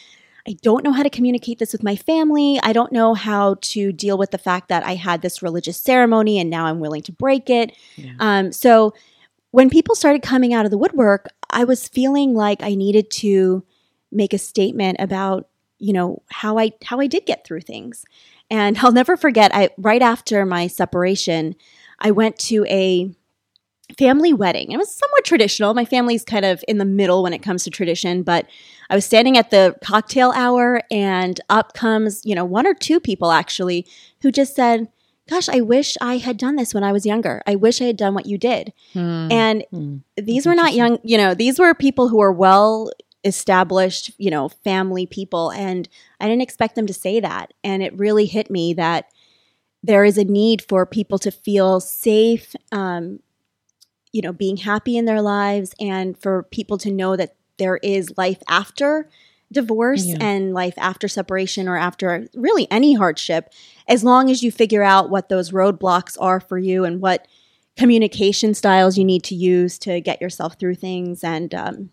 i 0.46 0.54
don't 0.62 0.84
know 0.84 0.92
how 0.92 1.02
to 1.02 1.10
communicate 1.10 1.58
this 1.58 1.72
with 1.72 1.82
my 1.82 1.96
family 1.96 2.60
i 2.62 2.72
don't 2.72 2.92
know 2.92 3.14
how 3.14 3.56
to 3.62 3.92
deal 3.92 4.16
with 4.16 4.30
the 4.30 4.38
fact 4.38 4.68
that 4.68 4.84
i 4.84 4.94
had 4.94 5.22
this 5.22 5.42
religious 5.42 5.76
ceremony 5.80 6.38
and 6.38 6.50
now 6.50 6.66
i'm 6.66 6.78
willing 6.80 7.02
to 7.02 7.12
break 7.12 7.50
it 7.50 7.72
Yeah. 7.96 8.12
um, 8.20 8.52
so 8.52 8.94
when 9.50 9.70
people 9.70 9.94
started 9.96 10.22
coming 10.22 10.54
out 10.54 10.64
of 10.64 10.70
the 10.70 10.78
woodwork 10.78 11.28
i 11.50 11.64
was 11.64 11.88
feeling 11.88 12.32
like 12.34 12.62
i 12.62 12.74
needed 12.76 13.10
to 13.10 13.64
make 14.12 14.32
a 14.32 14.38
statement 14.38 14.98
about 15.00 15.48
you 15.78 15.92
know 15.92 16.22
how 16.30 16.58
i 16.58 16.70
how 16.84 17.00
i 17.00 17.08
did 17.08 17.26
get 17.26 17.44
through 17.44 17.60
things 17.62 18.04
and 18.50 18.78
i'll 18.78 18.92
never 18.92 19.16
forget 19.16 19.50
i 19.54 19.68
right 19.78 20.02
after 20.02 20.44
my 20.46 20.66
separation 20.66 21.54
i 22.00 22.10
went 22.10 22.38
to 22.38 22.64
a 22.68 23.10
family 23.98 24.32
wedding. 24.32 24.72
It 24.72 24.78
was 24.78 24.90
somewhat 24.92 25.24
traditional. 25.26 25.74
My 25.74 25.84
family's 25.84 26.24
kind 26.24 26.46
of 26.46 26.64
in 26.66 26.78
the 26.78 26.86
middle 26.86 27.22
when 27.22 27.34
it 27.34 27.42
comes 27.42 27.64
to 27.64 27.70
tradition 27.70 28.22
but 28.22 28.46
i 28.88 28.94
was 28.94 29.04
standing 29.04 29.36
at 29.36 29.50
the 29.50 29.76
cocktail 29.84 30.32
hour 30.34 30.80
and 30.90 31.38
up 31.50 31.74
comes 31.74 32.22
you 32.24 32.34
know 32.34 32.44
one 32.46 32.66
or 32.66 32.74
two 32.74 32.98
people 32.98 33.30
actually 33.30 33.86
who 34.22 34.32
just 34.32 34.56
said 34.56 34.88
gosh 35.28 35.48
i 35.50 35.60
wish 35.60 35.96
i 36.00 36.16
had 36.16 36.38
done 36.38 36.56
this 36.56 36.72
when 36.74 36.82
i 36.82 36.92
was 36.92 37.04
younger. 37.04 37.42
I 37.46 37.56
wish 37.56 37.80
i 37.82 37.84
had 37.84 37.98
done 37.98 38.14
what 38.14 38.26
you 38.26 38.38
did. 38.38 38.72
Mm. 38.94 39.30
and 39.32 39.64
Mm. 39.72 40.00
these 40.16 40.46
were 40.46 40.54
not 40.54 40.72
young 40.74 40.98
you 41.02 41.18
know 41.18 41.34
these 41.34 41.58
were 41.58 41.74
people 41.74 42.08
who 42.08 42.16
were 42.16 42.32
well 42.32 42.90
established 43.24 44.10
you 44.18 44.30
know 44.30 44.48
family 44.48 45.06
people 45.06 45.50
and 45.50 45.88
i 46.20 46.26
didn't 46.28 46.42
expect 46.42 46.74
them 46.74 46.86
to 46.86 46.92
say 46.92 47.20
that 47.20 47.52
and 47.62 47.82
it 47.82 47.96
really 47.98 48.26
hit 48.26 48.50
me 48.50 48.74
that 48.74 49.06
there 49.82 50.04
is 50.04 50.18
a 50.18 50.24
need 50.24 50.62
for 50.68 50.84
people 50.86 51.18
to 51.18 51.30
feel 51.30 51.80
safe 51.80 52.54
um, 52.72 53.20
you 54.12 54.20
know 54.22 54.32
being 54.32 54.58
happy 54.58 54.96
in 54.96 55.04
their 55.06 55.22
lives 55.22 55.74
and 55.80 56.18
for 56.18 56.42
people 56.44 56.76
to 56.78 56.90
know 56.90 57.16
that 57.16 57.34
there 57.58 57.78
is 57.78 58.12
life 58.16 58.42
after 58.48 59.08
divorce 59.52 60.04
Yeah. 60.06 60.16
and 60.20 60.52
life 60.52 60.74
after 60.78 61.06
separation 61.08 61.68
or 61.68 61.76
after 61.76 62.28
really 62.34 62.66
any 62.70 62.94
hardship 62.94 63.52
as 63.88 64.02
long 64.02 64.30
as 64.30 64.42
you 64.42 64.50
figure 64.50 64.82
out 64.82 65.10
what 65.10 65.28
those 65.28 65.50
roadblocks 65.52 66.16
are 66.20 66.40
for 66.40 66.58
you 66.58 66.84
and 66.84 67.00
what 67.00 67.26
communication 67.76 68.54
styles 68.54 68.98
you 68.98 69.04
need 69.04 69.22
to 69.24 69.34
use 69.34 69.78
to 69.78 70.00
get 70.00 70.20
yourself 70.20 70.58
through 70.58 70.74
things 70.74 71.22
and 71.24 71.54
um, 71.54 71.90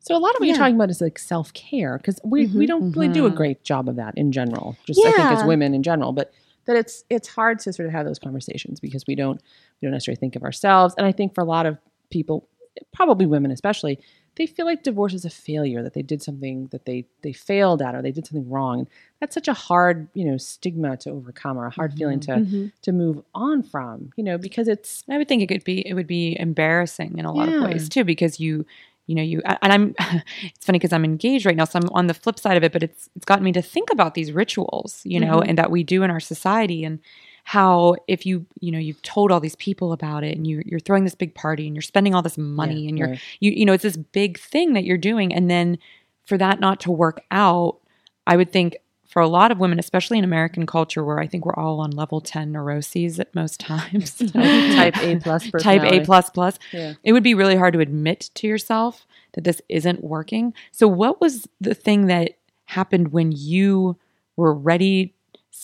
So 0.00 0.16
a 0.16 0.18
lot 0.18 0.34
of 0.34 0.40
what 0.40 0.46
you're 0.48 0.56
talking 0.56 0.74
about 0.74 0.90
is 0.90 1.00
like 1.00 1.18
self 1.18 1.52
care 1.52 1.98
because 1.98 2.18
we, 2.24 2.46
we 2.46 2.64
Mhm. 2.64 2.68
don't 2.68 2.96
really 2.96 3.08
do 3.12 3.26
a 3.26 3.30
Mhm. 3.30 3.34
great 3.36 3.62
job 3.64 3.88
of 3.88 3.96
that 3.96 4.16
in 4.16 4.32
general. 4.32 4.76
Just 4.86 4.98
I 5.04 5.12
think 5.12 5.30
as 5.30 5.44
women 5.44 5.74
in 5.74 5.82
general, 5.82 6.12
but 6.12 6.32
that 6.66 6.76
it's 6.76 7.04
it's 7.10 7.28
hard 7.28 7.58
to 7.60 7.72
sort 7.72 7.86
of 7.86 7.92
have 7.92 8.06
those 8.06 8.18
conversations 8.18 8.80
because 8.80 9.04
we 9.06 9.14
don't 9.14 9.40
we 9.80 9.86
don't 9.86 9.92
necessarily 9.92 10.18
think 10.18 10.36
of 10.36 10.42
ourselves. 10.42 10.94
And 10.96 11.06
I 11.06 11.12
think 11.12 11.34
for 11.34 11.42
a 11.42 11.44
lot 11.44 11.66
of 11.66 11.78
people, 12.10 12.48
probably 12.92 13.26
women 13.26 13.50
especially, 13.50 13.98
they 14.36 14.46
feel 14.46 14.64
like 14.64 14.82
divorce 14.84 15.12
is 15.12 15.24
a 15.24 15.30
failure 15.30 15.82
that 15.82 15.92
they 15.92 16.02
did 16.02 16.22
something 16.22 16.68
that 16.68 16.84
they 16.86 17.04
they 17.22 17.32
failed 17.32 17.82
at 17.82 17.94
or 17.94 18.00
they 18.02 18.12
did 18.12 18.26
something 18.26 18.48
wrong. 18.48 18.88
That's 19.20 19.34
such 19.34 19.48
a 19.48 19.52
hard 19.54 20.08
you 20.14 20.24
know 20.24 20.38
stigma 20.38 20.96
to 20.98 21.10
overcome 21.10 21.58
or 21.58 21.66
a 21.66 21.70
hard 21.70 21.92
feeling 21.94 22.20
to 22.20 22.32
mhm. 22.32 22.72
to 22.82 22.92
move 22.92 23.20
on 23.34 23.62
from. 23.62 24.12
You 24.16 24.24
know 24.24 24.38
because 24.38 24.66
it's 24.68 25.04
I 25.10 25.18
would 25.18 25.28
think 25.28 25.42
it 25.42 25.48
could 25.48 25.64
be 25.64 25.86
it 25.86 25.92
would 25.94 26.06
be 26.06 26.38
embarrassing 26.40 27.18
in 27.18 27.24
a 27.26 27.32
lot 27.32 27.48
Yeah. 27.50 27.56
of 27.56 27.64
ways 27.64 27.88
too 27.88 28.04
because 28.04 28.38
you 28.40 28.64
you 29.06 29.14
know 29.14 29.22
you 29.22 29.40
and 29.46 29.72
I'm 29.72 29.94
it's 30.42 30.64
funny 30.64 30.78
because 30.78 30.92
I'm 30.92 31.04
engaged 31.04 31.44
right 31.46 31.56
now 31.56 31.64
so 31.64 31.78
I'm 31.78 31.88
on 31.92 32.06
the 32.06 32.14
flip 32.14 32.38
side 32.38 32.56
of 32.56 32.62
it 32.64 32.72
but 32.72 32.82
it's 32.82 33.08
it's 33.16 33.24
gotten 33.24 33.44
me 33.44 33.52
to 33.52 33.62
think 33.62 33.90
about 33.90 34.14
these 34.14 34.32
rituals 34.32 35.00
you 35.04 35.18
know 35.20 35.38
Mhm. 35.40 35.48
and 35.48 35.58
that 35.58 35.70
we 35.70 35.82
do 35.82 36.02
in 36.02 36.10
our 36.10 36.20
society 36.20 36.84
and 36.84 36.98
how 37.44 37.96
if 38.06 38.24
you 38.26 38.46
you 38.60 38.70
know 38.70 38.78
you've 38.78 39.02
told 39.02 39.32
all 39.32 39.40
these 39.40 39.56
people 39.56 39.92
about 39.92 40.22
it 40.24 40.36
and 40.36 40.46
you 40.46 40.62
you're 40.66 40.78
throwing 40.80 41.04
this 41.04 41.14
big 41.14 41.34
party 41.34 41.66
and 41.66 41.74
you're 41.74 41.82
spending 41.82 42.14
all 42.14 42.22
this 42.22 42.38
money 42.38 42.82
yeah, 42.82 42.88
and 42.88 42.98
you're 42.98 43.08
right. 43.08 43.20
you 43.40 43.50
you 43.52 43.64
know 43.64 43.72
it's 43.72 43.82
this 43.82 43.96
big 43.96 44.38
thing 44.38 44.74
that 44.74 44.84
you're 44.84 44.98
doing 44.98 45.34
and 45.34 45.50
then 45.50 45.78
for 46.24 46.36
that 46.38 46.60
not 46.60 46.78
to 46.80 46.90
work 46.92 47.22
out 47.30 47.78
i 48.26 48.36
would 48.36 48.52
think 48.52 48.76
for 49.10 49.20
a 49.20 49.28
lot 49.28 49.50
of 49.50 49.58
women 49.58 49.78
especially 49.78 50.18
in 50.18 50.24
american 50.24 50.66
culture 50.66 51.04
where 51.04 51.20
i 51.20 51.26
think 51.26 51.44
we're 51.44 51.54
all 51.54 51.80
on 51.80 51.90
level 51.90 52.20
10 52.20 52.52
neuroses 52.52 53.20
at 53.20 53.34
most 53.34 53.60
times. 53.70 54.16
Type 54.32 54.96
A 54.98 55.16
plus 55.16 55.50
type 55.60 55.82
a 55.82 56.04
plus 56.04 56.30
plus. 56.30 56.58
Yeah. 56.72 56.94
it 57.02 57.12
would 57.12 57.22
be 57.22 57.34
really 57.34 57.56
hard 57.56 57.74
to 57.74 57.80
admit 57.80 58.30
to 58.34 58.46
yourself 58.46 59.06
that 59.32 59.44
this 59.44 59.60
isn't 59.68 60.02
working. 60.02 60.54
So 60.72 60.88
what 60.88 61.20
was 61.20 61.46
the 61.60 61.74
thing 61.74 62.06
that 62.06 62.32
happened 62.66 63.12
when 63.12 63.32
you 63.32 63.96
were 64.36 64.54
ready 64.54 65.14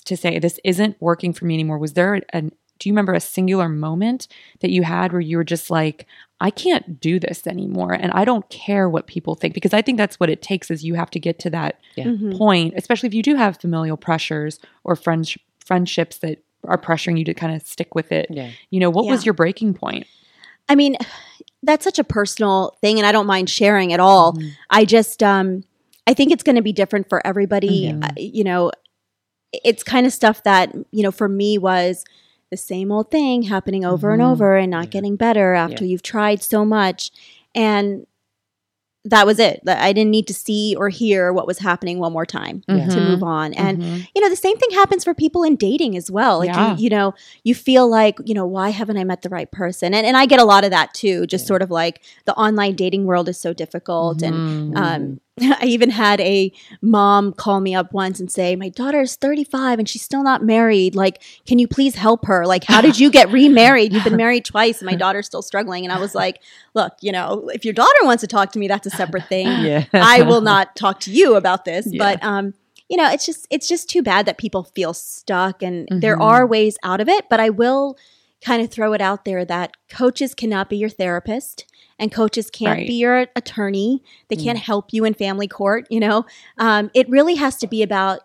to 0.05 0.17
say 0.17 0.39
this 0.39 0.61
isn't 0.65 0.97
working 1.01 1.33
for 1.33 1.45
me 1.45 1.55
anymore 1.55 1.79
was 1.79 1.95
there 1.95 2.21
an 2.33 2.53
do 2.79 2.89
you 2.89 2.93
remember 2.93 3.13
a 3.15 3.21
singular 3.21 3.69
moment 3.69 4.29
that 4.61 4.71
you 4.71 4.83
had 4.83 5.13
where 5.13 5.21
you 5.21 5.37
were 5.37 5.45
just 5.45 5.71
like 5.71 6.07
i 6.41 6.51
can't 6.51 7.01
do 7.01 7.19
this 7.19 7.47
anymore 7.47 7.93
and 7.93 8.13
i 8.13 8.25
don't 8.25 8.49
care 8.51 8.89
what 8.89 9.07
people 9.07 9.35
think 9.35 9.55
because 9.55 9.73
i 9.75 9.81
think 9.83 9.97
that's 9.99 10.19
what 10.21 10.29
it 10.31 10.43
takes 10.43 10.71
is 10.71 10.85
you 10.85 10.95
have 10.95 11.11
to 11.11 11.19
get 11.21 11.39
to 11.39 11.51
that 11.51 11.81
Yeah. 11.97 12.05
Mhm. 12.07 12.37
point 12.37 12.75
especially 12.77 13.07
if 13.09 13.15
you 13.15 13.23
do 13.23 13.35
have 13.37 13.59
familial 13.61 13.97
pressures 13.97 14.59
or 14.85 14.97
friends 14.97 15.37
friendships 15.65 16.19
that 16.19 16.43
are 16.65 16.79
pressuring 16.79 17.19
you 17.19 17.25
to 17.25 17.35
kind 17.35 17.55
of 17.55 17.63
stick 17.67 17.95
with 17.95 18.13
it 18.13 18.27
Yeah. 18.31 18.51
you 18.71 18.81
know 18.81 18.91
what 18.91 19.07
was 19.07 19.25
your 19.25 19.35
breaking 19.35 19.75
point 19.75 20.07
I 20.69 20.75
mean, 20.75 20.97
that's 21.63 21.85
such 21.85 22.01
a 22.01 22.03
personal 22.03 22.77
thing, 22.81 22.99
and 22.99 23.07
I 23.07 23.13
don't 23.13 23.29
mind 23.29 23.49
sharing 23.49 23.93
at 23.93 24.01
all. 24.01 24.33
Mhm. 24.33 24.51
I 24.69 24.85
just, 24.85 25.23
um, 25.23 25.63
I 26.09 26.13
think 26.13 26.33
it's 26.33 26.43
going 26.43 26.57
to 26.57 26.63
be 26.63 26.73
different 26.73 27.09
for 27.09 27.25
everybody. 27.25 27.93
Mhm. 27.93 28.05
Uh, 28.05 28.09
you 28.17 28.43
know, 28.43 28.73
it's 29.53 29.85
kind 29.85 30.07
of 30.09 30.13
stuff 30.13 30.43
that 30.43 30.75
you 30.91 31.05
know 31.05 31.13
for 31.13 31.29
me 31.29 31.57
was 31.57 32.05
the 32.51 32.57
same 32.57 32.93
old 32.93 33.11
thing 33.11 33.43
happening 33.43 33.85
over 33.85 34.13
and 34.13 34.23
Mhm. 34.23 34.31
over 34.33 34.57
and 34.57 34.71
not 34.71 34.85
Yeah. 34.87 34.91
getting 34.91 35.17
better 35.17 35.55
after 35.55 35.85
Yeah. 35.85 35.91
you've 35.91 36.03
tried 36.03 36.43
so 36.43 36.65
much, 36.65 37.11
and 37.55 38.07
that 39.09 39.25
was 39.25 39.39
it. 39.39 39.61
I 39.69 39.93
didn't 39.93 40.11
need 40.11 40.27
to 40.27 40.35
see 40.35 40.75
or 40.77 40.89
hear 40.89 41.33
what 41.33 41.47
was 41.47 41.59
happening 41.61 42.01
one 42.01 42.13
more 42.13 42.27
time 42.27 42.65
Yeah. 42.67 42.89
to 42.89 43.01
move 43.01 43.23
on. 43.23 43.53
And 43.55 43.79
Mhm. 43.81 44.09
you 44.17 44.21
know 44.21 44.29
the 44.29 44.35
same 44.35 44.57
thing 44.59 44.71
happens 44.73 45.05
for 45.05 45.15
people 45.15 45.45
in 45.45 45.55
dating 45.55 45.97
as 45.97 46.11
well 46.11 46.39
like 46.39 46.49
Yeah. 46.49 46.73
you, 46.77 46.83
you 46.85 46.91
know 46.91 47.15
you 47.45 47.55
feel 47.55 47.87
like 47.89 48.19
you 48.25 48.35
know 48.35 48.45
why 48.47 48.71
haven't 48.71 48.97
i 48.97 49.05
met 49.05 49.23
the 49.23 49.29
right 49.29 49.49
person 49.53 49.95
and, 49.95 50.05
and 50.05 50.17
i 50.17 50.27
get 50.27 50.41
a 50.41 50.45
lot 50.45 50.65
of 50.65 50.71
that 50.73 50.93
too 50.93 51.25
just 51.29 51.45
Yeah. 51.45 51.49
sort 51.49 51.63
of 51.63 51.71
like 51.71 52.03
the 52.25 52.35
online 52.35 52.75
dating 52.75 53.05
world 53.05 53.29
is 53.29 53.39
so 53.39 53.53
difficult 53.53 54.23
and 54.23 54.75
Mhm. 54.75 54.77
um, 54.77 55.21
i 55.61 55.65
even 55.67 55.91
had 55.91 56.21
a 56.21 56.51
mom 56.81 57.33
call 57.33 57.61
me 57.61 57.75
up 57.75 57.93
once 57.93 58.19
and 58.21 58.31
say 58.31 58.57
my 58.57 58.69
daughter 58.71 59.01
is 59.01 59.17
35 59.17 59.79
and 59.79 59.89
she's 59.89 60.03
still 60.03 60.23
not 60.23 60.43
married 60.43 60.95
like 60.95 61.23
can 61.47 61.59
you 61.59 61.69
please 61.69 61.95
help 61.95 62.25
her 62.27 62.47
like 62.47 62.65
how 62.65 62.81
did 62.81 62.99
you 62.99 63.11
get 63.11 63.31
remarried 63.31 63.93
you've 63.93 64.05
been 64.05 64.17
married 64.17 64.45
twice 64.45 64.81
and 64.81 64.87
my 64.87 64.95
daughter's 64.97 65.27
still 65.27 65.43
struggling 65.43 65.85
and 65.85 65.93
i 65.93 65.99
was 65.99 66.15
like 66.15 66.43
look 66.75 66.95
you 67.03 67.13
know 67.13 67.51
if 67.53 67.65
your 67.65 67.75
daughter 67.75 67.99
wants 68.05 68.23
to 68.23 68.27
talk 68.27 68.51
to 68.53 68.59
me 68.59 68.67
that's 68.69 68.87
a 68.87 68.91
separate 68.91 69.29
thing 69.29 69.47
Yeah. 69.67 69.85
I 69.93 70.23
will 70.23 70.41
not 70.41 70.75
talk 70.77 71.01
to 71.01 71.11
you 71.11 71.35
about 71.37 71.65
this, 71.65 71.87
Yeah. 71.91 71.99
but 71.99 72.23
um, 72.25 72.55
you 72.89 72.97
know, 72.97 73.11
it's 73.11 73.27
just 73.27 73.47
it's 73.51 73.67
just 73.67 73.91
too 73.91 74.03
bad 74.03 74.27
that 74.27 74.39
people 74.39 74.63
feel 74.63 74.95
stuck, 74.95 75.63
and 75.63 75.89
there 75.91 76.17
Mhm. 76.17 76.23
are 76.23 76.47
ways 76.47 76.79
out 76.85 77.01
of 77.01 77.09
it. 77.09 77.25
But 77.29 77.41
I 77.41 77.51
will 77.51 77.97
kind 78.45 78.63
of 78.63 78.71
throw 78.71 78.93
it 78.93 79.01
out 79.01 79.25
there 79.25 79.45
that 79.45 79.73
coaches 79.91 80.35
cannot 80.35 80.69
be 80.71 80.77
your 80.77 80.89
therapist, 80.91 81.65
and 81.99 82.13
coaches 82.13 82.51
can't 82.51 82.79
Right. 82.79 82.87
be 82.87 82.95
your 82.95 83.27
attorney. 83.37 84.03
They 84.29 84.37
Mm. 84.37 84.43
can't 84.43 84.59
help 84.59 84.93
you 84.93 85.05
in 85.05 85.15
family 85.15 85.49
court. 85.49 85.87
You 85.91 86.01
know, 86.01 86.27
um, 86.59 86.91
it 86.95 87.09
really 87.09 87.37
has 87.37 87.57
to 87.59 87.67
be 87.67 87.83
about 87.83 88.21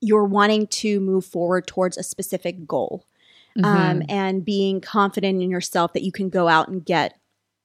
you're 0.00 0.24
wanting 0.24 0.66
to 0.66 0.98
move 1.00 1.24
forward 1.24 1.66
towards 1.66 1.96
a 1.96 2.02
specific 2.02 2.66
goal 2.66 3.06
um, 3.62 4.00
Mhm. 4.00 4.04
and 4.08 4.44
being 4.44 4.80
confident 4.80 5.42
in 5.42 5.50
yourself 5.50 5.92
that 5.92 6.02
you 6.02 6.10
can 6.10 6.30
go 6.30 6.48
out 6.48 6.68
and 6.68 6.84
get 6.84 7.18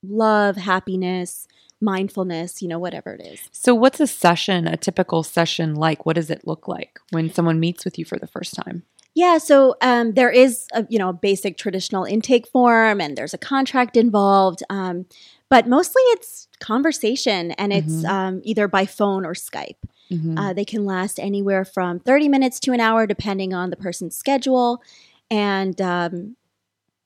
love, 0.03 0.57
happiness, 0.57 1.47
mindfulness, 1.79 2.61
you 2.61 2.67
know, 2.67 2.77
whatever 2.77 3.13
it 3.13 3.25
is. 3.25 3.39
So, 3.53 3.73
what's 3.73 3.99
a 4.01 4.05
session, 4.07 4.67
a 4.67 4.75
typical 4.75 5.23
session 5.23 5.75
like? 5.75 6.05
What 6.05 6.17
does 6.17 6.29
it 6.29 6.45
look 6.45 6.67
like 6.67 6.99
when 7.11 7.31
someone 7.33 7.59
meets 7.59 7.85
with 7.85 7.97
you 7.97 8.03
for 8.05 8.19
the 8.19 8.27
first 8.27 8.53
time? 8.53 8.83
Yeah, 9.17 9.39
so 9.39 9.75
um, 9.81 10.13
there 10.13 10.29
is 10.29 10.67
a 10.73 10.85
you 10.89 10.99
know 10.99 11.11
basic 11.11 11.57
traditional 11.57 12.03
intake 12.03 12.47
form, 12.47 13.01
and 13.01 13.17
there's 13.17 13.33
a 13.33 13.37
contract 13.39 13.97
involved, 13.97 14.61
um, 14.69 15.07
but 15.49 15.67
mostly 15.67 16.03
it's 16.13 16.47
conversation, 16.59 17.49
and 17.53 17.73
it's 17.73 18.03
Mhm. 18.03 18.09
um, 18.09 18.41
either 18.43 18.67
by 18.67 18.85
phone 18.85 19.25
or 19.25 19.33
Skype. 19.33 19.81
Mhm. 20.11 20.37
Uh, 20.37 20.53
they 20.53 20.63
can 20.65 20.85
last 20.85 21.19
anywhere 21.19 21.65
from 21.65 21.99
30 21.99 22.29
minutes 22.29 22.59
to 22.59 22.73
an 22.73 22.79
hour, 22.79 23.07
depending 23.07 23.55
on 23.55 23.71
the 23.71 23.75
person's 23.75 24.15
schedule. 24.15 24.83
And 25.31 25.81
um, 25.81 26.35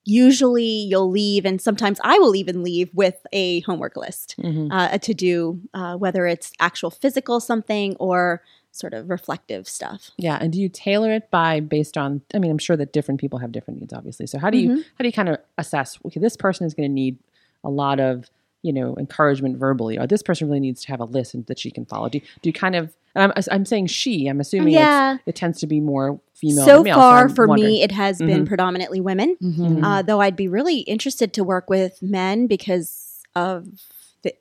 usually 0.04 0.66
you'll 0.90 1.10
leave, 1.10 1.46
and 1.46 1.62
sometimes 1.62 2.02
I 2.04 2.20
will 2.20 2.36
even 2.36 2.62
leave 2.62 2.90
with 2.94 3.26
a 3.32 3.62
homework 3.62 3.96
list 3.96 4.36
Mhm. 4.38 4.68
uh, 4.70 4.98
to 4.98 5.14
do, 5.14 5.62
uh, 5.74 5.96
whether 5.96 6.28
it's 6.28 6.52
actual 6.60 6.90
physical 6.92 7.40
something 7.40 7.96
or 8.00 8.42
sort 8.72 8.94
of 8.94 9.10
reflective 9.10 9.68
stuff. 9.68 10.12
Yeah, 10.18 10.38
and 10.40 10.52
do 10.54 10.60
you 10.60 10.70
tailor 10.70 11.12
it 11.12 11.30
by 11.32 11.60
based 11.60 11.98
on? 11.98 12.22
I 12.34 12.40
mean, 12.40 12.52
I'm 12.52 12.58
sure 12.58 12.78
that 12.78 12.94
different 12.94 13.20
people 13.20 13.40
have 13.40 13.52
different 13.52 13.80
needs, 13.82 13.94
obviously. 13.94 14.28
So 14.28 14.40
how 14.40 14.50
do 14.50 14.58
you 14.58 14.70
Mhm. 14.70 14.84
how 14.98 15.04
do 15.04 15.08
you 15.08 15.12
kind 15.14 15.30
of 15.30 15.38
assess? 15.58 15.98
Okay, 16.06 16.20
this 16.20 16.38
person 16.38 16.66
is 16.66 16.74
going 16.74 16.90
to 16.90 16.94
need 16.94 17.18
a 17.64 17.70
lot 17.70 18.00
of 18.00 18.30
you 18.64 18.72
know 18.74 18.96
encouragement 18.98 19.58
verbally, 19.58 19.98
or 19.98 20.08
this 20.08 20.22
person 20.24 20.48
really 20.48 20.60
needs 20.60 20.82
to 20.84 20.88
have 20.90 21.00
a 21.00 21.06
list 21.06 21.36
that 21.48 21.60
she 21.60 21.72
can 21.72 21.86
follow. 21.86 22.10
Do 22.10 22.20
you, 22.20 22.24
do 22.42 22.50
you 22.50 22.54
kind 22.54 22.76
of? 22.76 22.94
And 23.14 23.34
I'm 23.36 23.44
I'm 23.52 23.66
saying 23.66 23.88
she. 23.88 24.28
I'm 24.28 24.40
assuming 24.40 24.74
Yeah. 24.74 25.16
it's, 25.16 25.24
it 25.28 25.36
tends 25.36 25.60
to 25.60 25.68
be 25.68 25.82
more 25.82 26.20
female. 26.34 26.66
so 26.66 26.82
male, 26.84 26.96
far, 26.96 27.24
I'm 27.28 27.36
for 27.36 27.46
wondering. 27.48 27.72
me, 27.72 27.84
it 27.84 27.92
has 27.92 28.20
been 28.20 28.44
Mhm. 28.46 28.48
predominantly 28.48 29.02
women. 29.02 29.36
Mhm. 29.42 29.84
Uh, 29.84 30.02
though 30.02 30.22
I'd 30.22 30.36
be 30.38 30.48
really 30.48 30.80
interested 30.82 31.34
to 31.34 31.44
work 31.44 31.70
with 31.70 32.02
men 32.02 32.48
because 32.48 33.20
of 33.36 33.68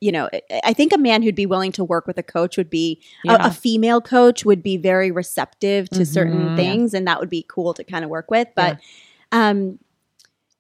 you 0.00 0.12
know 0.12 0.28
I- 0.64 0.72
think 0.72 0.92
a 0.92 0.98
man 0.98 1.22
who'd 1.22 1.34
be 1.34 1.46
willing 1.46 1.72
to 1.72 1.84
work 1.84 2.06
with 2.06 2.18
a 2.18 2.22
coach 2.22 2.56
would 2.56 2.68
be 2.70 3.00
a- 3.24 3.32
Yeah. 3.32 3.46
a, 3.46 3.50
female 3.50 4.00
coach 4.00 4.44
would 4.44 4.62
be 4.62 4.76
very 4.76 5.10
receptive 5.10 5.88
to 5.90 6.04
certain 6.04 6.50
Mhm. 6.50 6.56
things 6.56 6.94
and 6.94 7.06
that 7.06 7.18
would 7.20 7.30
be 7.30 7.44
cool 7.48 7.72
to 7.74 7.84
kind 7.84 8.04
of 8.04 8.10
work 8.10 8.30
with. 8.30 8.48
But 8.54 8.78
um, 9.32 9.78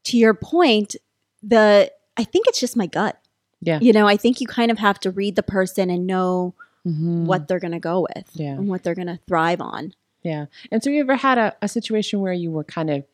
to 0.04 0.16
your 0.16 0.34
point, 0.34 0.96
the 1.42 1.90
I 2.16 2.24
think 2.24 2.46
it's 2.48 2.60
just 2.60 2.76
my 2.76 2.86
gut. 2.86 3.18
Yeah. 3.62 3.78
You 3.80 3.92
know, 3.92 4.06
I 4.06 4.16
think 4.16 4.40
you 4.40 4.46
kind 4.46 4.70
of 4.70 4.78
have 4.78 4.98
to 5.00 5.10
read 5.10 5.36
the 5.36 5.42
person 5.42 5.90
and 5.90 6.06
know 6.06 6.54
Mhm. 6.86 7.24
what 7.26 7.46
they're 7.46 7.58
going 7.58 7.72
to 7.72 7.78
go 7.78 8.00
with 8.14 8.30
Yeah. 8.34 8.52
and 8.52 8.68
what 8.68 8.82
they're 8.82 8.94
going 8.94 9.06
to 9.08 9.18
thrive 9.28 9.60
on. 9.60 9.92
Yeah. 10.22 10.46
And 10.70 10.82
so 10.82 10.88
you 10.90 11.00
ever 11.00 11.16
had 11.16 11.36
a, 11.38 11.54
a 11.62 11.68
situation 11.68 12.20
where 12.20 12.32
you 12.32 12.50
were 12.50 12.64
kind 12.64 12.88
of, 12.90 13.04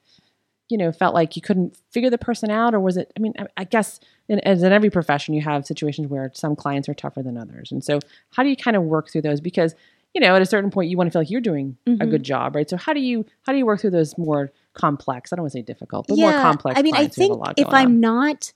you 0.68 0.76
know, 0.78 0.90
felt 0.92 1.14
like 1.14 1.34
you 1.36 1.42
couldn't 1.42 1.76
figure 1.90 2.10
the 2.10 2.18
person 2.18 2.50
out? 2.50 2.74
Or 2.74 2.80
was 2.80 2.96
it, 2.96 3.12
I 3.16 3.20
mean, 3.20 3.32
I, 3.38 3.46
I 3.56 3.64
guess 3.64 3.98
in, 4.28 4.40
as 4.40 4.62
in 4.62 4.72
every 4.72 4.90
profession, 4.90 5.34
you 5.34 5.42
have 5.42 5.66
situations 5.66 6.08
where 6.08 6.30
some 6.34 6.56
clients 6.56 6.88
are 6.88 6.94
tougher 6.94 7.22
than 7.22 7.36
others. 7.36 7.72
And 7.72 7.84
so 7.84 8.00
how 8.30 8.42
do 8.42 8.48
you 8.48 8.56
kind 8.56 8.76
of 8.76 8.82
work 8.82 9.10
through 9.10 9.22
those? 9.22 9.40
Because, 9.40 9.74
you 10.14 10.20
know, 10.20 10.34
at 10.34 10.42
a 10.42 10.46
certain 10.46 10.70
point, 10.70 10.90
you 10.90 10.96
want 10.96 11.08
to 11.08 11.12
feel 11.12 11.20
like 11.22 11.30
you're 11.30 11.40
doing 11.40 11.76
a 11.86 11.90
Mhm. 11.90 12.10
good 12.10 12.22
job, 12.22 12.56
right? 12.56 12.68
So 12.68 12.76
how 12.76 12.92
do 12.92 13.00
you, 13.00 13.24
how 13.42 13.52
do 13.52 13.58
you 13.58 13.66
work 13.66 13.80
through 13.80 13.90
those 13.90 14.16
more 14.18 14.50
complex, 14.74 15.32
I 15.32 15.36
don't 15.36 15.44
want 15.44 15.52
to 15.52 15.58
say 15.58 15.62
difficult, 15.62 16.06
but 16.08 16.18
more 16.18 16.32
complex 16.32 16.78
I 16.78 16.82
mean, 16.82 16.94
I 16.94 17.06
think 17.06 17.40
if 17.56 17.68
I'm 17.72 17.92
on? 17.92 18.00
not 18.00 18.52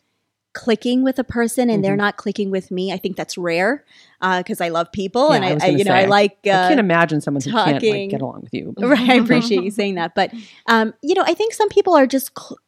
clicking 0.52 1.02
with 1.04 1.18
a 1.18 1.22
person 1.24 1.70
and 1.70 1.84
they're 1.84 1.94
Mhm. 1.94 1.98
not 1.98 2.16
clicking 2.16 2.50
with 2.50 2.70
me, 2.72 2.92
I 2.92 2.96
think 2.96 3.16
that's 3.16 3.38
rare 3.38 3.84
because 4.20 4.60
I 4.60 4.68
love 4.70 4.90
people 4.90 5.30
Yeah, 5.30 5.36
and 5.36 5.44
I 5.44 5.50
I, 5.50 5.58
I 5.62 5.66
you 5.68 5.84
know 5.84 5.94
I 5.94 6.04
like 6.06 6.38
I 6.44 6.50
uh, 6.50 6.68
can't 6.68 6.80
imagine 6.80 7.20
someone 7.20 7.40
who 7.42 7.52
can't 7.52 7.82
like, 7.82 8.10
get 8.10 8.20
along 8.20 8.40
with 8.42 8.52
you. 8.54 8.74
right. 8.80 9.08
I 9.10 9.14
appreciate 9.14 9.62
you 9.62 9.70
saying 9.80 9.94
that, 9.94 10.14
but 10.16 10.32
um, 10.66 10.92
you 11.02 11.14
know, 11.14 11.22
I 11.24 11.34
think 11.34 11.54
some 11.54 11.68
people 11.68 11.94
are 11.94 12.06
just 12.06 12.32
cl- 12.36 12.58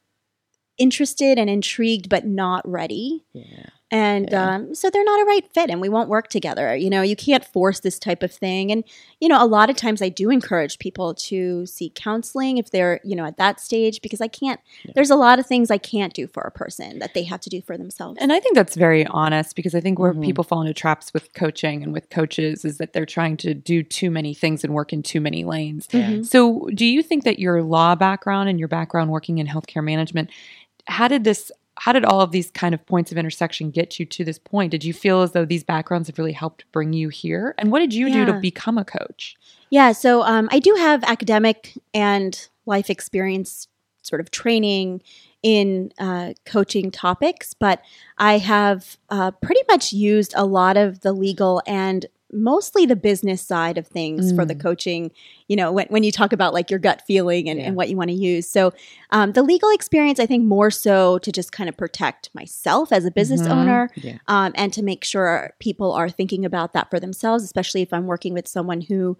interested 0.78 1.38
and 1.38 1.48
intrigued, 1.50 2.08
but 2.08 2.26
not 2.26 2.66
ready. 2.68 3.24
Yeah. 3.32 3.44
And 3.94 4.30
Yeah. 4.32 4.54
um, 4.54 4.74
so 4.74 4.88
they're 4.88 5.04
not 5.04 5.20
a 5.20 5.24
right 5.26 5.44
fit 5.52 5.68
and 5.68 5.78
we 5.78 5.90
won't 5.90 6.08
work 6.08 6.28
together. 6.28 6.74
You 6.74 6.88
know, 6.88 7.02
you 7.02 7.14
can't 7.14 7.44
force 7.44 7.80
this 7.80 7.98
type 7.98 8.22
of 8.22 8.32
thing. 8.32 8.72
And, 8.72 8.84
you 9.20 9.28
know, 9.28 9.42
a 9.42 9.44
lot 9.44 9.68
of 9.68 9.76
times 9.76 10.00
I 10.00 10.08
do 10.08 10.30
encourage 10.30 10.78
people 10.78 11.12
to 11.12 11.66
seek 11.66 11.94
counseling 11.94 12.56
if 12.56 12.70
they're, 12.70 13.00
you 13.04 13.14
know, 13.14 13.26
at 13.26 13.36
that 13.36 13.60
stage 13.60 14.00
because 14.00 14.22
I 14.22 14.28
can't, 14.28 14.58
there's 14.94 15.10
a 15.10 15.14
lot 15.14 15.38
of 15.38 15.46
things 15.46 15.70
I 15.70 15.76
can't 15.76 16.14
do 16.14 16.26
for 16.26 16.42
a 16.42 16.50
person 16.50 17.00
that 17.00 17.12
they 17.12 17.22
have 17.24 17.42
to 17.42 17.50
do 17.50 17.60
for 17.60 17.76
themselves. 17.76 18.16
And 18.18 18.32
I 18.32 18.40
think 18.40 18.54
that's 18.54 18.76
very 18.76 19.06
honest 19.08 19.54
because 19.56 19.74
I 19.74 19.80
think 19.80 19.98
where 19.98 20.14
Mhm. 20.14 20.24
people 20.24 20.42
fall 20.42 20.62
into 20.62 20.72
traps 20.72 21.12
with 21.12 21.34
coaching 21.34 21.82
and 21.82 21.92
with 21.92 22.08
coaches 22.08 22.64
is 22.64 22.78
that 22.78 22.94
they're 22.94 23.04
trying 23.04 23.36
to 23.38 23.52
do 23.52 23.82
too 23.82 24.10
many 24.10 24.32
things 24.32 24.64
and 24.64 24.72
work 24.72 24.94
in 24.94 25.02
too 25.02 25.20
many 25.20 25.44
lanes. 25.44 25.86
Mhm. 25.88 26.24
So, 26.24 26.66
do 26.74 26.86
you 26.86 27.02
think 27.02 27.24
that 27.24 27.38
your 27.38 27.62
law 27.62 27.94
background 27.94 28.48
and 28.48 28.58
your 28.58 28.68
background 28.68 29.10
working 29.10 29.36
in 29.36 29.46
healthcare 29.46 29.84
management, 29.84 30.30
how 30.86 31.08
did 31.08 31.24
this, 31.24 31.50
how 31.78 31.92
did 31.92 32.04
all 32.04 32.20
of 32.20 32.32
these 32.32 32.50
kind 32.50 32.74
of 32.74 32.84
points 32.86 33.12
of 33.12 33.18
intersection 33.18 33.70
get 33.70 33.98
you 33.98 34.06
to 34.06 34.24
this 34.24 34.38
point? 34.38 34.70
Did 34.70 34.84
you 34.84 34.92
feel 34.92 35.22
as 35.22 35.32
though 35.32 35.44
these 35.44 35.64
backgrounds 35.64 36.08
have 36.08 36.18
really 36.18 36.32
helped 36.32 36.64
bring 36.72 36.92
you 36.92 37.08
here? 37.08 37.54
And 37.58 37.72
what 37.72 37.80
did 37.80 37.94
you 37.94 38.12
do 38.12 38.24
to 38.26 38.34
become 38.34 38.78
a 38.78 38.84
coach? 38.84 39.36
Yeah, 39.70 39.92
so 39.92 40.22
um, 40.22 40.48
I 40.52 40.58
do 40.58 40.74
have 40.78 41.02
academic 41.04 41.72
and 41.94 42.48
life 42.66 42.90
experience 42.90 43.68
sort 44.02 44.20
of 44.20 44.30
training 44.30 45.02
in 45.42 45.92
uh, 45.98 46.34
coaching 46.44 46.90
topics, 46.90 47.54
but 47.54 47.82
I 48.18 48.38
have 48.38 48.98
uh, 49.08 49.30
pretty 49.30 49.62
much 49.68 49.92
used 49.92 50.34
a 50.36 50.44
lot 50.44 50.76
of 50.76 51.00
the 51.00 51.12
legal 51.12 51.62
and 51.66 52.06
mostly 52.32 52.86
the 52.86 52.96
business 52.96 53.42
side 53.42 53.76
of 53.76 53.86
things 53.86 54.32
for 54.32 54.44
the 54.46 54.54
Mm. 54.54 54.60
coaching. 54.60 55.12
You 55.48 55.56
know, 55.56 55.70
when, 55.70 55.86
when 55.88 56.02
you 56.02 56.10
talk 56.10 56.32
about 56.32 56.54
like 56.54 56.70
your 56.70 56.78
gut 56.78 57.02
feeling 57.06 57.48
and, 57.48 57.60
Yeah. 57.60 57.66
and 57.66 57.76
what 57.76 57.90
you 57.90 57.96
want 57.96 58.08
to 58.10 58.16
use. 58.16 58.48
So 58.48 58.72
um, 59.10 59.32
the 59.32 59.42
legal 59.42 59.70
experience, 59.70 60.18
I 60.18 60.26
think 60.26 60.44
more 60.44 60.70
so 60.70 61.18
to 61.18 61.30
just 61.30 61.52
kind 61.52 61.68
of 61.68 61.76
protect 61.76 62.30
myself 62.34 62.90
as 62.92 63.04
a 63.04 63.10
business 63.10 63.42
Mhm. 63.42 63.50
owner 63.50 63.90
Yeah. 63.96 64.18
um, 64.28 64.52
and 64.54 64.72
to 64.72 64.82
make 64.82 65.04
sure 65.04 65.52
people 65.58 65.92
are 65.92 66.08
thinking 66.08 66.44
about 66.44 66.72
that 66.72 66.88
for 66.90 66.98
themselves, 66.98 67.44
especially 67.44 67.82
if 67.82 67.92
I'm 67.92 68.06
working 68.06 68.32
with 68.32 68.48
someone 68.48 68.80
who 68.80 69.16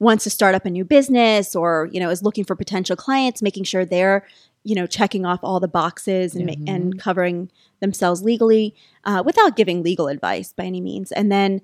wants 0.00 0.24
to 0.24 0.30
start 0.30 0.54
up 0.54 0.66
a 0.66 0.70
new 0.70 0.84
business 0.84 1.54
or 1.54 1.88
you 1.92 2.00
know 2.00 2.10
is 2.10 2.22
looking 2.22 2.44
for 2.44 2.56
potential 2.56 2.96
clients, 2.96 3.40
making 3.42 3.64
sure 3.64 3.84
they're 3.84 4.26
you 4.64 4.74
know 4.74 4.86
checking 4.86 5.24
off 5.26 5.38
all 5.42 5.60
the 5.60 5.68
boxes 5.68 6.34
and, 6.34 6.46
ma- 6.46 6.72
and 6.72 6.98
covering 6.98 7.50
themselves 7.80 8.22
legally 8.22 8.74
uh, 9.04 9.22
without 9.24 9.54
giving 9.56 9.82
legal 9.82 10.08
advice 10.08 10.52
by 10.52 10.64
any 10.64 10.80
means. 10.80 11.12
And 11.12 11.30
then 11.30 11.60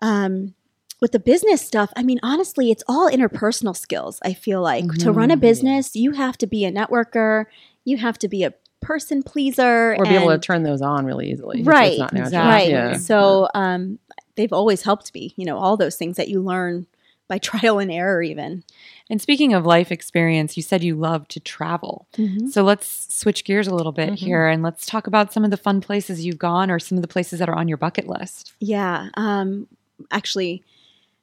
um, 0.00 0.54
with 1.00 1.12
the 1.12 1.20
business 1.20 1.62
stuff, 1.64 1.92
I 1.96 2.02
mean, 2.02 2.18
honestly, 2.22 2.70
it's 2.70 2.82
all 2.88 3.08
interpersonal 3.10 3.76
skills. 3.76 4.18
I 4.24 4.34
feel 4.34 4.60
like 4.62 4.84
to 4.98 5.12
run 5.12 5.30
a 5.30 5.36
Mhm. 5.36 5.40
business, 5.40 5.94
you 5.94 6.12
have 6.12 6.36
to 6.38 6.46
be 6.46 6.64
a 6.64 6.72
networker, 6.72 7.44
you 7.84 7.98
have 7.98 8.18
to 8.18 8.28
be 8.28 8.42
a 8.42 8.52
person 8.80 9.22
pleaser, 9.22 9.94
Or 9.96 10.06
be 10.06 10.14
able 10.14 10.30
to 10.30 10.38
turn 10.38 10.62
those 10.64 10.82
on 10.82 11.04
really 11.04 11.30
easily. 11.30 11.56
if 11.56 11.60
it's 11.60 11.66
right 11.68 11.98
not 11.98 12.12
exactly. 12.14 12.38
right 12.48 12.68
Yeah. 12.70 12.96
so 12.98 13.48
um 13.54 13.98
they've 14.36 14.52
always 14.52 14.82
helped 14.82 15.12
me 15.14 15.34
you 15.36 15.44
know 15.44 15.58
all 15.58 15.76
those 15.76 15.96
things 15.96 16.16
that 16.16 16.28
you 16.28 16.40
learn 16.40 16.86
by 17.26 17.38
trial 17.50 17.80
and 17.80 17.90
error 17.90 18.22
even 18.22 18.62
And 19.10 19.20
speaking 19.20 19.52
of 19.54 19.66
life 19.66 19.90
experience, 19.90 20.56
you 20.56 20.62
said 20.62 20.82
you 20.84 20.94
love 20.94 21.26
to 21.28 21.40
travel. 21.40 22.06
So 22.50 22.62
let's 22.62 23.12
switch 23.14 23.44
gears 23.44 23.66
a 23.66 23.74
little 23.74 23.92
bit 23.92 24.10
Mhm. 24.10 24.16
here 24.16 24.46
and 24.48 24.62
let's 24.62 24.86
talk 24.86 25.06
about 25.06 25.32
some 25.32 25.44
of 25.44 25.50
the 25.50 25.56
fun 25.56 25.80
places 25.80 26.24
you've 26.24 26.38
gone 26.38 26.70
or 26.70 26.78
some 26.78 26.96
of 26.98 27.02
the 27.02 27.08
places 27.08 27.38
that 27.40 27.48
are 27.48 27.54
on 27.56 27.68
your 27.68 27.78
bucket 27.78 28.06
list. 28.08 28.52
yeah 28.60 29.08
um 29.14 29.66
actually 30.10 30.62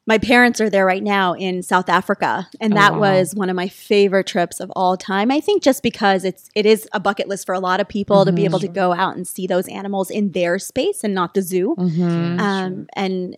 my 0.08 0.18
parents 0.18 0.60
are 0.60 0.70
there 0.70 0.86
right 0.86 1.02
now 1.02 1.32
in 1.32 1.64
South 1.64 1.88
Africa, 1.88 2.48
and 2.60 2.72
Oh, 2.74 2.76
that 2.76 2.92
wow. 2.92 3.00
was 3.00 3.34
one 3.34 3.50
of 3.50 3.56
my 3.56 3.66
favorite 3.66 4.28
trips 4.28 4.60
of 4.60 4.70
all 4.76 4.96
time. 4.96 5.32
I 5.32 5.40
think 5.40 5.64
just 5.64 5.82
because 5.82 6.24
it's 6.24 6.48
it 6.54 6.64
is 6.64 6.88
a 6.92 7.00
bucket 7.00 7.26
list 7.26 7.44
for 7.44 7.56
a 7.56 7.58
lot 7.58 7.80
of 7.80 7.88
people 7.88 8.24
to 8.24 8.30
be 8.30 8.44
able 8.44 8.60
to 8.60 8.68
go 8.68 8.92
out 8.92 9.16
and 9.16 9.26
see 9.26 9.48
those 9.48 9.66
animals 9.66 10.08
in 10.08 10.30
their 10.30 10.60
space 10.60 11.02
and 11.02 11.12
not 11.12 11.34
the 11.34 11.42
zoo. 11.42 11.74
Mm-hmm. 11.76 12.38
um, 12.38 12.86
and 12.94 13.36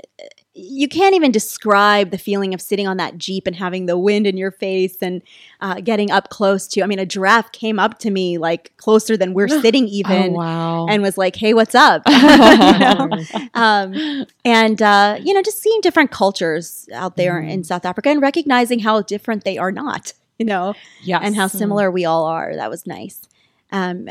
you 0.61 0.89
can't 0.89 1.15
even 1.15 1.31
describe 1.31 2.11
the 2.11 2.19
feeling 2.19 2.53
of 2.53 2.61
sitting 2.61 2.89
on 2.89 2.97
that 2.97 3.17
jeep 3.17 3.47
and 3.47 3.55
having 3.55 3.87
the 3.87 3.97
wind 3.97 4.27
in 4.27 4.37
your 4.37 4.51
face 4.51 4.97
and 5.01 5.23
uh, 5.61 5.81
getting 5.81 6.11
up 6.11 6.31
close 6.31 6.67
to. 6.69 6.83
I 6.83 6.87
mean, 6.87 6.99
a 6.99 7.07
giraffe 7.07 7.53
came 7.53 7.79
up 7.79 7.99
to 8.01 8.11
me 8.11 8.39
like 8.39 8.77
closer 8.77 9.17
than 9.17 9.35
we're 9.35 9.49
sitting 9.63 9.87
even, 9.87 10.31
oh, 10.33 10.39
wow. 10.39 10.87
and 10.89 11.01
was 11.03 11.17
like, 11.17 11.37
"Hey, 11.37 11.55
what's 11.55 11.75
up?" 11.75 12.03
Um, 13.55 14.27
and 14.45 14.83
uh, 14.83 15.19
you 15.23 15.33
know, 15.35 15.43
just 15.43 15.61
seeing 15.63 15.81
different 15.81 16.11
cultures 16.11 16.89
out 16.93 17.17
there 17.17 17.41
Mhm. 17.43 17.51
in 17.51 17.65
South 17.65 17.85
Africa 17.85 18.09
and 18.11 18.21
recognizing 18.21 18.81
how 18.81 19.03
different 19.03 19.45
they 19.45 19.59
are 19.59 19.73
not. 19.73 20.13
You 20.39 20.47
know, 20.47 20.75
yes. 21.03 21.21
and 21.25 21.35
how 21.35 21.49
similar 21.49 21.91
we 21.91 22.05
all 22.05 22.25
are. 22.25 22.55
That 22.55 22.71
was 22.71 22.87
nice. 22.87 23.27
Um, 23.73 24.09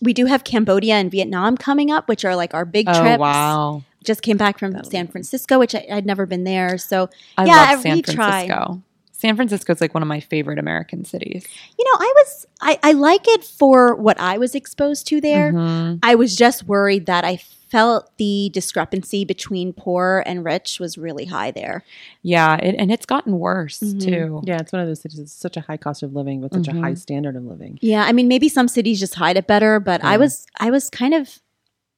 we 0.00 0.12
do 0.12 0.26
have 0.26 0.44
Cambodia 0.44 0.94
and 0.94 1.10
Vietnam 1.10 1.56
coming 1.56 1.90
up, 1.90 2.08
which 2.08 2.24
are 2.24 2.36
like 2.36 2.54
our 2.54 2.64
big 2.64 2.86
Oh, 2.88 3.00
trips 3.00 3.18
wow. 3.18 3.82
Just 4.04 4.22
came 4.22 4.36
back 4.36 4.58
from 4.58 4.72
That'll 4.72 4.90
San. 4.90 5.08
Francisco, 5.08 5.58
which 5.58 5.74
I, 5.74 5.86
I'd 5.90 6.06
never 6.06 6.26
been 6.26 6.44
there. 6.44 6.78
So, 6.78 7.08
I 7.38 7.46
Yeah, 7.46 7.70
love 7.72 7.80
San 7.80 7.96
we 7.96 8.02
try. 8.02 8.46
Francisco. 8.46 8.82
San 9.12 9.36
Francisco 9.36 9.72
is 9.72 9.80
like 9.80 9.94
one 9.94 10.02
of 10.02 10.08
my 10.08 10.20
favorite 10.20 10.58
American 10.58 11.04
cities. 11.04 11.46
you 11.78 11.84
know, 11.86 11.96
I 11.98 12.12
was, 12.16 12.46
I, 12.60 12.78
I 12.82 12.92
like 12.92 13.26
it 13.26 13.42
for 13.42 13.94
what 13.94 14.20
I 14.20 14.36
was 14.38 14.54
exposed 14.54 15.06
to 15.08 15.20
there. 15.20 15.52
Mhm. 15.52 16.00
I 16.02 16.14
was 16.14 16.36
just 16.36 16.64
worried 16.64 17.06
that 17.06 17.24
I 17.24 17.36
felt 17.38 18.10
the 18.18 18.50
discrepancy 18.52 19.24
between 19.24 19.72
poor 19.72 20.22
and 20.26 20.44
rich 20.44 20.78
was 20.78 20.98
really 20.98 21.24
high 21.24 21.50
there. 21.50 21.84
Yeah, 22.22 22.56
it, 22.56 22.74
and 22.78 22.92
it's 22.92 23.06
gotten 23.06 23.38
worse 23.38 23.80
Mhm. 23.80 24.00
too. 24.04 24.42
Yeah, 24.44 24.58
it's 24.60 24.72
one 24.72 24.82
of 24.82 24.86
those 24.88 25.00
cities. 25.00 25.18
It's 25.18 25.32
such 25.32 25.56
a 25.56 25.60
high 25.62 25.78
cost 25.78 26.02
of 26.02 26.14
living, 26.14 26.40
but 26.42 26.52
such 26.52 26.66
Mhm. 26.66 26.78
a 26.78 26.80
high 26.82 26.94
standard 26.94 27.34
of 27.34 27.44
living. 27.44 27.78
Yeah. 27.80 28.04
I 28.04 28.12
mean, 28.12 28.28
maybe 28.28 28.48
some 28.50 28.68
cities 28.68 29.00
just 29.00 29.14
hide 29.14 29.36
it 29.38 29.46
better, 29.46 29.80
but 29.80 30.04
I 30.04 30.18
was, 30.18 30.46
I 30.60 30.70
was 30.70 30.90
kind 30.90 31.14
of 31.14 31.40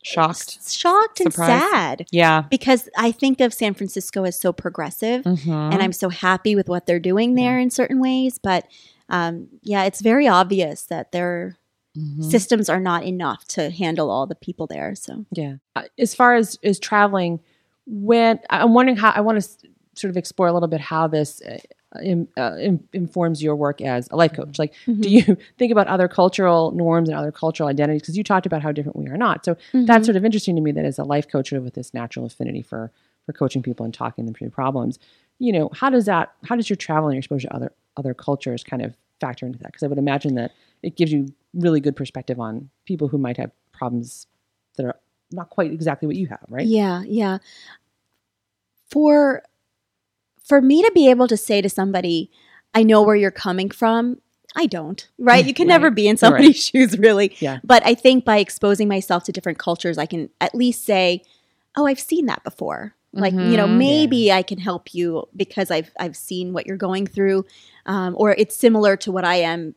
Shocked. 0.07 0.71
shocked 0.71 1.21
and 1.21 1.33
Surprised. 1.33 1.71
sad 1.73 2.07
Yeah. 2.13 2.43
because 2.49 2.89
I 2.97 3.11
think 3.13 3.41
of 3.41 3.53
San 3.53 3.75
Francisco 3.75 4.25
as 4.25 4.39
so 4.39 4.53
progressive. 4.53 5.25
Mhm. 5.25 5.73
and 5.73 5.83
I'm 5.83 5.93
so 5.93 6.09
happy 6.11 6.55
with 6.55 6.69
what 6.69 6.87
they're 6.87 7.01
doing 7.01 7.35
there 7.35 7.59
in 7.59 7.71
certain 7.71 8.01
ways. 8.01 8.39
But 8.39 8.67
um, 9.09 9.49
yeah, 9.63 9.85
it's 9.85 10.01
very 10.01 10.27
obvious 10.29 10.83
that 10.85 11.13
their 11.13 11.57
Mhm. 11.97 12.25
systems 12.31 12.69
are 12.69 12.81
not 12.81 13.05
enough 13.05 13.45
to 13.49 13.71
handle 13.71 14.11
all 14.11 14.27
the 14.27 14.35
people 14.35 14.67
there. 14.67 14.95
So 14.95 15.25
Yeah. 15.33 15.55
Uh, 15.75 15.85
As 15.99 16.15
far 16.15 16.35
as 16.35 16.59
as 16.63 16.79
traveling, 16.79 17.41
when 17.87 18.39
I'm 18.51 18.75
wondering 18.75 18.97
how 18.99 19.11
I 19.11 19.21
want 19.23 19.41
to 19.43 19.49
sort 19.95 20.11
of 20.11 20.17
explore 20.17 20.49
a 20.49 20.53
little 20.53 20.69
bit 20.69 20.81
how 20.81 21.07
this 21.09 21.41
im, 22.03 22.29
uh, 22.37 22.57
im, 22.61 22.89
informs 22.93 23.43
your 23.43 23.57
work 23.57 23.81
as 23.81 24.09
a 24.11 24.17
life 24.17 24.33
coach. 24.33 24.49
Mm-hmm. 24.49 24.63
Like, 24.63 24.75
do 24.87 24.93
mm-hmm. 24.93 25.31
you 25.31 25.37
think 25.59 25.73
about 25.73 25.87
other 25.87 26.09
cultural 26.09 26.73
norms 26.73 27.09
and 27.09 27.17
other 27.17 27.33
cultural 27.33 27.69
identities? 27.69 28.03
Because 28.03 28.17
you 28.17 28.25
talked 28.25 28.47
about 28.47 28.63
how 28.63 28.73
different 28.73 28.97
we 28.97 29.09
are 29.09 29.17
not. 29.17 29.45
So 29.45 29.55
that's 29.55 29.75
mm-hmm. 29.75 30.05
sort 30.05 30.17
of 30.17 30.25
interesting 30.25 30.57
to 30.57 30.63
me 30.63 30.73
that 30.73 30.85
as 30.85 30.99
a 30.99 31.05
life 31.05 31.29
coach, 31.29 31.53
with 31.53 31.75
this 31.75 31.95
natural 31.95 32.27
affinity 32.27 32.61
for 32.61 32.91
for 33.25 33.33
coaching 33.33 33.63
people 33.63 33.85
and 33.85 33.93
talking 33.93 34.25
them 34.25 34.35
through 34.35 34.51
problems. 34.51 34.99
You 35.39 35.53
know, 35.53 35.71
how 35.75 35.91
does 35.91 36.07
that? 36.07 36.33
How 36.45 36.57
does 36.57 36.71
your 36.71 36.77
travel 36.77 37.09
and 37.09 37.15
your 37.15 37.19
exposure 37.19 37.49
to 37.49 37.55
other 37.55 37.73
other 37.97 38.15
cultures 38.15 38.65
kind 38.65 38.83
of 38.83 38.97
factor 39.21 39.47
into 39.47 39.59
that? 39.59 39.67
Because 39.67 39.83
I 39.83 39.89
would 39.89 39.99
imagine 39.99 40.37
that 40.37 40.53
it 40.83 40.97
gives 40.97 41.13
you 41.13 41.33
really 41.55 41.81
good 41.81 41.97
perspective 41.97 42.41
on 42.41 42.71
people 42.85 43.09
who 43.09 43.19
might 43.19 43.37
have 43.37 43.51
problems 43.73 44.27
that 44.77 44.87
are 44.87 44.97
not 45.33 45.51
quite 45.51 45.73
exactly 45.73 46.07
what 46.07 46.17
you 46.17 46.27
have, 46.29 46.45
right? 46.49 46.67
yeah, 46.67 47.03
yeah. 47.07 47.39
For 48.89 49.43
for 50.47 50.61
me 50.61 50.83
to 50.83 50.91
be 50.95 51.11
able 51.11 51.29
to 51.29 51.37
say 51.37 51.61
to 51.61 51.69
somebody, 51.69 52.31
"I 52.75 52.83
know 52.83 53.03
where 53.03 53.17
you're 53.17 53.31
coming 53.31 53.71
from," 53.71 54.21
I 54.55 54.67
don't. 54.67 55.07
Right? 55.19 55.45
You 55.47 55.53
can 55.55 55.67
never 55.75 55.91
be 55.91 56.07
in 56.09 56.13
Right. 56.13 56.19
somebody's 56.21 56.65
shoes, 56.65 56.99
really. 56.99 57.37
Yeah. 57.41 57.59
But 57.65 57.85
I 57.85 57.95
think 57.95 58.25
by 58.25 58.39
exposing 58.39 58.89
myself 58.89 59.25
to 59.25 59.33
different 59.33 59.59
cultures, 59.59 59.99
I 59.99 60.07
can 60.07 60.31
at 60.41 60.55
least 60.55 60.85
say, 60.85 61.23
"Oh, 61.77 61.87
I've 61.87 62.01
seen 62.01 62.27
that 62.27 62.43
before." 62.45 62.95
Like 63.13 63.33
you 63.33 63.57
know, 63.57 63.67
Mhm. 63.67 63.79
maybe 63.79 64.31
I 64.31 64.43
can 64.43 64.59
help 64.59 64.93
you 64.95 65.27
because 65.35 65.71
I've 65.71 65.91
I've 65.99 66.17
seen 66.17 66.53
what 66.53 66.67
you're 66.67 66.77
going 66.77 67.07
through, 67.07 67.47
um, 67.87 68.15
or 68.19 68.35
it's 68.37 68.55
similar 68.55 68.95
to 68.99 69.11
what 69.13 69.25
I 69.25 69.37
am 69.37 69.75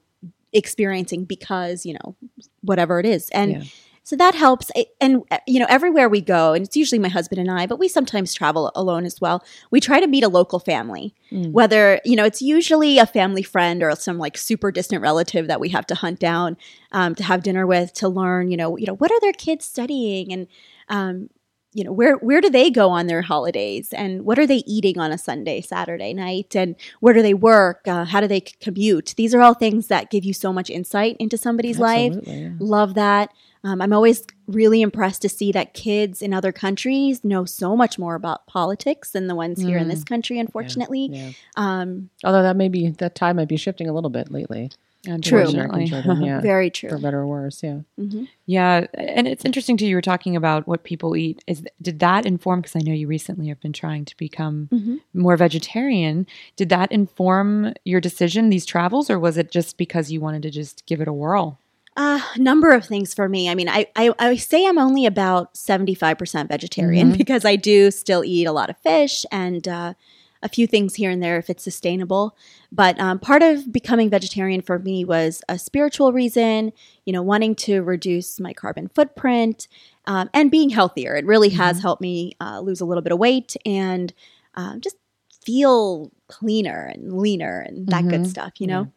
experiencing 0.52 1.26
because 1.26 1.86
you 1.86 1.94
know 1.94 2.16
whatever 2.62 3.00
it 3.00 3.06
is, 3.06 3.30
and 3.30 3.52
Yeah. 3.52 3.64
So 4.10 4.16
that 4.16 4.34
helps. 4.34 4.72
And 5.00 5.22
uh, 5.30 5.38
you 5.46 5.60
know, 5.60 5.68
everywhere 5.70 6.10
we 6.10 6.20
go, 6.20 6.54
and 6.54 6.66
it's 6.66 6.76
usually 6.76 6.98
my 6.98 7.10
husband 7.10 7.40
and 7.40 7.52
I, 7.52 7.68
but 7.68 7.78
we 7.78 7.88
sometimes 7.88 8.34
travel 8.34 8.72
alone 8.74 9.06
as 9.06 9.22
well. 9.22 9.44
We 9.70 9.80
try 9.80 10.00
to 10.00 10.08
meet 10.08 10.24
a 10.24 10.30
local 10.30 10.58
family, 10.58 11.14
Mm. 11.32 11.52
whether 11.52 12.02
you 12.04 12.16
know 12.16 12.26
it's 12.26 12.42
usually 12.42 12.98
a 12.98 13.06
family 13.06 13.44
friend 13.44 13.84
or 13.84 13.96
some 13.96 14.18
like 14.18 14.36
super 14.36 14.72
distant 14.72 15.04
relative 15.04 15.46
that 15.48 15.60
we 15.60 15.70
have 15.70 15.86
to 15.86 15.94
hunt 15.94 16.18
down 16.18 16.58
um, 16.92 17.14
to 17.14 17.24
have 17.24 17.44
dinner 17.44 17.68
with 17.68 17.94
to 18.02 18.10
learn. 18.10 18.50
You 18.50 18.58
know, 18.58 18.78
you 18.78 18.88
know 18.88 18.96
what 18.96 19.12
are 19.12 19.20
their 19.22 19.34
kids 19.34 19.66
studying 19.66 20.34
and. 20.34 20.48
Um, 20.88 21.30
you 21.72 21.84
know 21.84 21.92
where 21.92 22.16
where 22.16 22.42
do 22.42 22.50
they 22.50 22.72
go 22.72 22.90
on 22.90 23.06
their 23.06 23.22
holidays 23.22 23.94
and 23.94 24.26
what 24.26 24.40
are 24.40 24.48
they 24.48 24.64
eating 24.66 24.98
on 24.98 25.12
a 25.12 25.20
sunday 25.20 25.62
saturday 25.62 26.16
night 26.16 26.56
and 26.56 26.76
where 27.00 27.14
do 27.14 27.22
they 27.22 27.36
work 27.36 27.88
uh, 27.88 28.06
how 28.06 28.20
do 28.20 28.28
they 28.28 28.42
commute 28.42 29.14
these 29.18 29.36
are 29.36 29.42
all 29.42 29.54
things 29.54 29.86
that 29.86 30.10
give 30.10 30.26
you 30.26 30.34
so 30.34 30.52
much 30.52 30.72
insight 30.72 31.16
into 31.20 31.38
somebody's 31.38 31.78
life 31.78 32.14
Absolutely, 32.14 32.42
yeah. 32.42 32.50
love 32.60 32.96
that 32.96 33.30
Um, 33.64 33.82
I'm 33.82 33.92
always 33.92 34.24
really 34.48 34.82
impressed 34.82 35.22
to 35.24 35.30
see 35.30 35.52
that 35.52 35.74
kids 35.74 36.22
in 36.22 36.34
other 36.34 36.52
countries 36.52 37.24
know 37.24 37.46
so 37.46 37.76
much 37.76 38.00
more 38.00 38.16
about 38.16 38.48
politics 38.48 39.12
than 39.12 39.28
the 39.28 39.36
ones 39.36 39.62
here 39.62 39.78
in 39.78 39.90
this 39.90 40.04
country, 40.04 40.40
unfortunately. 40.40 41.10
Yeah. 41.12 41.32
Um, 41.56 42.10
Although 42.24 42.44
that 42.44 42.56
may 42.56 42.70
be 42.70 42.90
that 42.90 43.16
tide 43.16 43.36
might 43.36 43.50
be 43.50 43.58
shifting 43.58 43.90
a 43.90 43.94
little 43.94 44.10
bit 44.10 44.32
lately. 44.32 44.72
True. 45.04 45.46
towards 45.46 45.54
children, 45.90 46.22
yeah. 46.22 46.42
very 46.42 46.70
true. 46.70 46.90
For 46.90 46.98
better 46.98 47.20
or 47.20 47.28
worse, 47.28 47.64
yeah. 47.64 47.80
hmm 47.98 48.26
Yeah, 48.46 48.86
and 48.96 49.28
it's 49.30 49.46
interesting 49.46 49.78
too. 49.78 49.88
You 49.88 49.96
were 49.96 50.02
talking 50.02 50.36
about 50.36 50.68
what 50.68 50.84
people 50.84 51.16
eat. 51.16 51.42
Is 51.48 51.64
did 51.82 52.00
that 52.00 52.26
inform? 52.26 52.60
Because 52.62 52.76
I 52.76 52.80
know 52.80 52.92
you 52.94 53.08
recently 53.08 53.48
have 53.48 53.62
been 53.62 53.74
trying 53.74 54.06
to 54.06 54.18
become 54.18 54.68
hmm 54.72 54.98
more 55.14 55.38
vegetarian. 55.38 56.28
Did 56.56 56.70
that 56.70 56.92
inform 56.92 57.74
your 57.86 58.02
decision 58.02 58.50
these 58.50 58.66
travels, 58.66 59.10
or 59.10 59.18
was 59.18 59.38
it 59.38 59.52
just 59.52 59.78
because 59.78 60.12
you 60.12 60.20
wanted 60.20 60.42
to 60.44 60.50
just 60.50 60.86
give 60.86 61.00
it 61.02 61.08
a 61.08 61.14
whirl? 61.14 61.60
A 61.98 62.22
number 62.38 62.72
of 62.72 62.86
things 62.86 63.14
for 63.14 63.28
me. 63.28 63.50
I 63.50 63.56
mean, 63.56 63.68
I, 63.68 63.88
I, 63.96 64.12
I 64.20 64.36
say 64.38 64.66
I'm 64.66 64.78
only 64.78 65.06
about 65.06 65.56
75% 65.56 66.48
vegetarian 66.48 67.12
Mhm. 67.12 67.18
because 67.18 67.44
I 67.46 67.56
do 67.58 67.92
still 67.92 68.24
eat 68.24 68.46
a 68.46 68.52
lot 68.54 68.70
of 68.70 68.78
fish 68.78 69.26
and 69.32 69.68
uh, 69.68 69.94
a 70.42 70.48
few 70.48 70.66
things 70.66 70.96
here 70.96 71.10
and 71.12 71.22
there 71.22 71.38
if 71.38 71.50
it's 71.50 71.64
sustainable. 71.64 72.38
But 72.72 72.98
um, 73.02 73.20
part 73.20 73.42
of 73.44 73.74
becoming 73.74 74.10
vegetarian 74.10 74.62
for 74.62 74.80
me 74.80 75.04
was 75.04 75.42
a 75.50 75.60
spiritual 75.60 76.14
reason, 76.14 76.72
you 77.06 77.12
know, 77.12 77.22
wanting 77.22 77.56
to 77.56 77.82
reduce 77.82 78.40
my 78.40 78.54
carbon 78.54 78.88
footprint 78.88 79.68
um, 80.06 80.30
and 80.34 80.50
being 80.50 80.70
healthier. 80.70 81.18
It 81.18 81.26
really 81.26 81.50
has 81.50 81.82
helped 81.82 82.02
me 82.02 82.34
uh, 82.40 82.62
lose 82.62 82.80
a 82.80 82.86
little 82.86 83.02
bit 83.04 83.12
of 83.12 83.20
weight 83.20 83.58
and 83.66 84.14
um, 84.56 84.80
just 84.80 84.96
feel 85.44 86.12
cleaner 86.28 86.86
and 86.94 87.20
leaner 87.20 87.60
and 87.60 87.88
that 87.88 88.08
good 88.08 88.22
Mhm. 88.22 88.28
stuff, 88.28 88.54
you 88.60 88.68
know? 88.68 88.92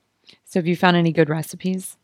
So, 0.45 0.61
have 0.61 0.67
you 0.69 0.77
found 0.77 0.97
any 0.97 1.11
good 1.13 1.29
recipes? 1.29 1.97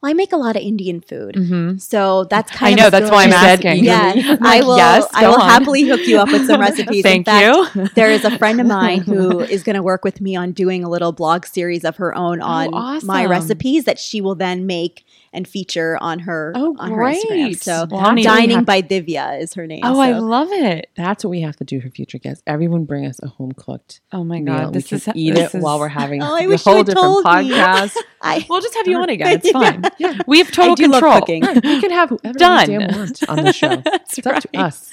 Well, 0.00 0.10
I 0.10 0.14
make 0.14 0.32
a 0.32 0.36
lot 0.36 0.54
of 0.54 0.62
Indian 0.62 1.00
food. 1.00 1.34
Mm-hmm. 1.34 1.78
So 1.78 2.24
that's 2.24 2.52
I 2.52 2.54
kind 2.54 2.76
know 2.76 2.86
of 2.86 2.92
that's 2.92 3.10
why 3.10 3.24
I'm 3.24 3.32
asking. 3.32 3.82
Yes, 3.84 4.24
I'm 4.40 4.46
I 4.46 4.60
will. 4.60 4.76
Yes, 4.76 5.06
I 5.12 5.26
will 5.26 5.34
on. 5.40 5.48
happily 5.48 5.82
hook 5.82 6.02
you 6.06 6.18
up 6.18 6.30
with 6.30 6.46
some 6.46 6.60
recipes. 6.68 7.02
Thank 7.02 7.26
In 7.26 7.64
fact, 7.64 7.74
you. 7.74 7.88
there 7.96 8.10
is 8.10 8.24
a 8.24 8.38
friend 8.38 8.60
of 8.60 8.66
mine 8.78 9.00
who 9.00 9.40
is 9.40 9.64
going 9.64 9.74
to 9.74 9.82
work 9.82 10.04
with 10.04 10.20
me 10.20 10.36
on 10.36 10.52
doing 10.52 10.84
a 10.84 10.88
little 10.88 11.10
blog 11.10 11.44
series 11.46 11.84
of 11.84 11.96
her 11.96 12.14
own 12.16 12.40
on 12.40 12.70
my 12.70 13.24
awesome. 13.24 13.28
recipes 13.30 13.86
that 13.86 13.98
she 13.98 14.20
will 14.20 14.36
then 14.36 14.66
make 14.66 15.04
and 15.32 15.46
feature 15.46 15.98
on 16.00 16.20
her 16.20 16.52
Oh, 16.56 16.74
on 16.78 16.90
her 16.92 16.96
Instagram. 17.02 17.26
great. 17.28 17.60
So 17.60 17.86
Well, 17.90 18.00
I'll 18.00 18.16
to 18.16 18.22
dining 18.22 18.56
have- 18.58 18.66
by 18.66 18.80
Divya 18.82 19.40
is 19.42 19.52
her 19.54 19.66
name. 19.66 19.80
Oh, 19.82 19.98
I 20.00 20.12
love 20.18 20.48
it. 20.52 20.88
That's 20.96 21.22
what 21.22 21.28
we 21.30 21.40
have 21.42 21.56
to 21.56 21.64
do 21.64 21.80
for 21.82 21.90
future 21.90 22.18
guests. 22.18 22.42
Everyone 22.46 22.84
bring 22.84 23.04
us 23.04 23.20
a 23.22 23.28
home 23.28 23.52
cooked 23.52 24.00
Oh 24.12 24.24
my 24.24 24.38
meal. 24.40 24.54
god, 24.54 24.66
we 24.68 24.72
this 24.74 24.86
can 24.88 24.96
is 24.96 25.08
eat 25.14 25.34
this 25.34 25.54
it 25.54 25.60
while 25.60 25.78
we're 25.80 25.88
having 25.88 26.22
Oh, 26.28 26.34
I 26.36 26.42
a 26.44 26.48
wish 26.48 26.64
you 26.64 26.70
whole 26.70 26.76
had 26.78 26.86
different 26.86 27.04
told 27.04 27.24
podcast. 27.26 27.94
I, 28.22 28.46
We'll 28.48 28.60
just 28.62 28.74
have 28.76 28.88
you 28.88 28.96
on 28.96 29.10
again. 29.10 29.38
It's 29.42 29.52
Yeah. 29.98 30.18
We 30.26 30.38
have 30.38 30.50
total 30.52 30.72
I 30.72 30.74
do 30.74 30.86
love 30.88 31.02
control. 31.02 31.20
cooking. 31.20 31.42
we 31.64 31.80
can 31.80 31.90
have 31.90 32.10
whoever 32.10 32.38
Done. 32.38 32.68
we 32.70 32.78
damn 32.78 32.98
want 32.98 33.22
on 33.28 33.44
the 33.44 33.52
show. 33.52 33.76
That's 33.76 34.18
It's 34.18 34.26
up 34.26 34.32
right. 34.34 34.42
to 34.42 34.58
us. 34.58 34.90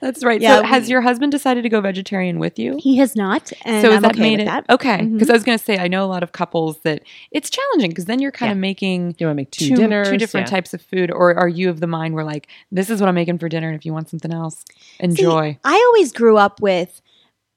That's 0.00 0.24
right. 0.24 0.40
Yeah, 0.40 0.58
so, 0.58 0.62
has 0.64 0.88
your 0.90 1.00
husband 1.00 1.32
decided 1.32 1.62
to 1.62 1.68
go 1.68 1.80
vegetarian 1.80 2.38
with 2.38 2.58
you? 2.58 2.76
he 2.78 2.96
has 2.98 3.14
not, 3.16 3.52
and 3.64 3.82
so, 3.84 3.98
that 4.00 4.12
okay 4.12 4.20
made 4.20 4.40
it 4.40 4.44
that. 4.46 4.64
okay? 4.68 5.02
Because 5.04 5.30
I 5.30 5.32
was 5.32 5.44
going 5.44 5.58
to 5.58 5.64
say, 5.64 5.78
I 5.78 5.88
know 5.88 6.04
a 6.04 6.06
lot 6.08 6.22
of 6.22 6.32
couples 6.32 6.80
that 6.80 7.02
it's 7.30 7.50
challenging 7.50 7.90
because 7.90 8.04
then 8.06 8.20
you're 8.20 8.32
kind 8.32 8.52
of 8.52 8.58
making 8.58 9.14
You 9.18 9.26
want 9.26 9.36
to 9.36 9.40
make 9.40 9.50
two, 9.50 9.68
two, 9.68 9.76
dinners? 9.76 10.08
two 10.08 10.16
different 10.18 10.46
yeah. 10.48 10.56
types 10.56 10.74
of 10.74 10.82
food, 10.82 11.10
or 11.10 11.34
are 11.34 11.48
you 11.48 11.70
of 11.70 11.80
the 11.80 11.86
mind 11.86 12.14
where 12.14 12.24
like 12.24 12.48
this 12.72 12.90
is 12.90 13.00
what 13.00 13.08
I'm 13.08 13.14
making 13.14 13.38
for 13.38 13.48
dinner, 13.48 13.68
and 13.68 13.76
if 13.76 13.84
you 13.86 13.92
want 13.92 14.08
something 14.10 14.32
else, 14.32 14.64
enjoy. 15.00 15.58
I 15.64 15.74
always 15.88 16.12
grew 16.12 16.36
up 16.36 16.60
with 16.60 17.00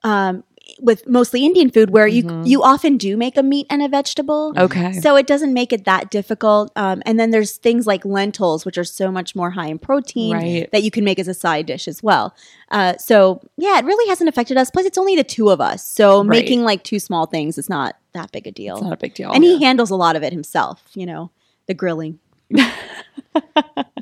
um, 0.03 0.43
with 0.79 1.07
mostly 1.07 1.45
Indian 1.45 1.69
food 1.69 1.89
where 1.91 2.07
you 2.07 2.23
Mhm. 2.23 2.45
you 2.47 2.61
often 2.63 2.97
do 2.97 3.17
make 3.17 3.37
a 3.37 3.43
meat 3.43 3.67
and 3.69 3.81
a 3.81 3.87
vegetable. 3.87 4.53
okay. 4.57 4.93
So 4.93 5.15
it 5.15 5.25
doesn't 5.27 5.53
make 5.53 5.71
it 5.73 5.85
that 5.85 6.09
difficult. 6.11 6.71
Um, 6.75 7.01
and 7.05 7.19
then 7.19 7.31
there's 7.31 7.57
things 7.57 7.87
like 7.87 8.03
lentils, 8.05 8.65
which 8.65 8.77
are 8.77 8.83
so 8.83 9.11
much 9.11 9.35
more 9.35 9.51
high 9.51 9.67
in 9.67 9.79
protein 9.79 10.33
Right. 10.33 10.71
that 10.71 10.83
you 10.83 10.91
can 10.91 11.03
make 11.03 11.19
as 11.19 11.27
a 11.27 11.33
side 11.33 11.65
dish 11.65 11.87
as 11.87 12.03
well. 12.03 12.33
Uh, 12.71 12.95
so 12.97 13.41
yeah, 13.57 13.79
it 13.79 13.85
really 13.85 14.07
hasn't 14.09 14.27
affected 14.29 14.57
us. 14.57 14.69
Plus, 14.69 14.85
it's 14.85 14.97
only 14.97 15.15
the 15.15 15.23
two 15.23 15.49
of 15.49 15.59
us, 15.61 15.85
so 15.87 16.19
Right. 16.19 16.29
making 16.29 16.63
like 16.63 16.83
two 16.83 16.99
small 16.99 17.25
things 17.25 17.57
is 17.57 17.69
not 17.69 17.95
that 18.13 18.31
big 18.31 18.47
a 18.47 18.51
deal. 18.51 18.75
It's 18.75 18.83
not 18.83 18.93
a 18.93 18.97
big 18.97 19.13
deal. 19.13 19.31
and 19.31 19.43
he 19.43 19.63
handles 19.63 19.89
a 19.89 19.95
lot 19.95 20.15
of 20.15 20.23
it 20.23 20.33
himself. 20.33 20.83
You 20.95 21.05
know, 21.05 21.31
the 21.67 21.73
grilling. 21.73 22.19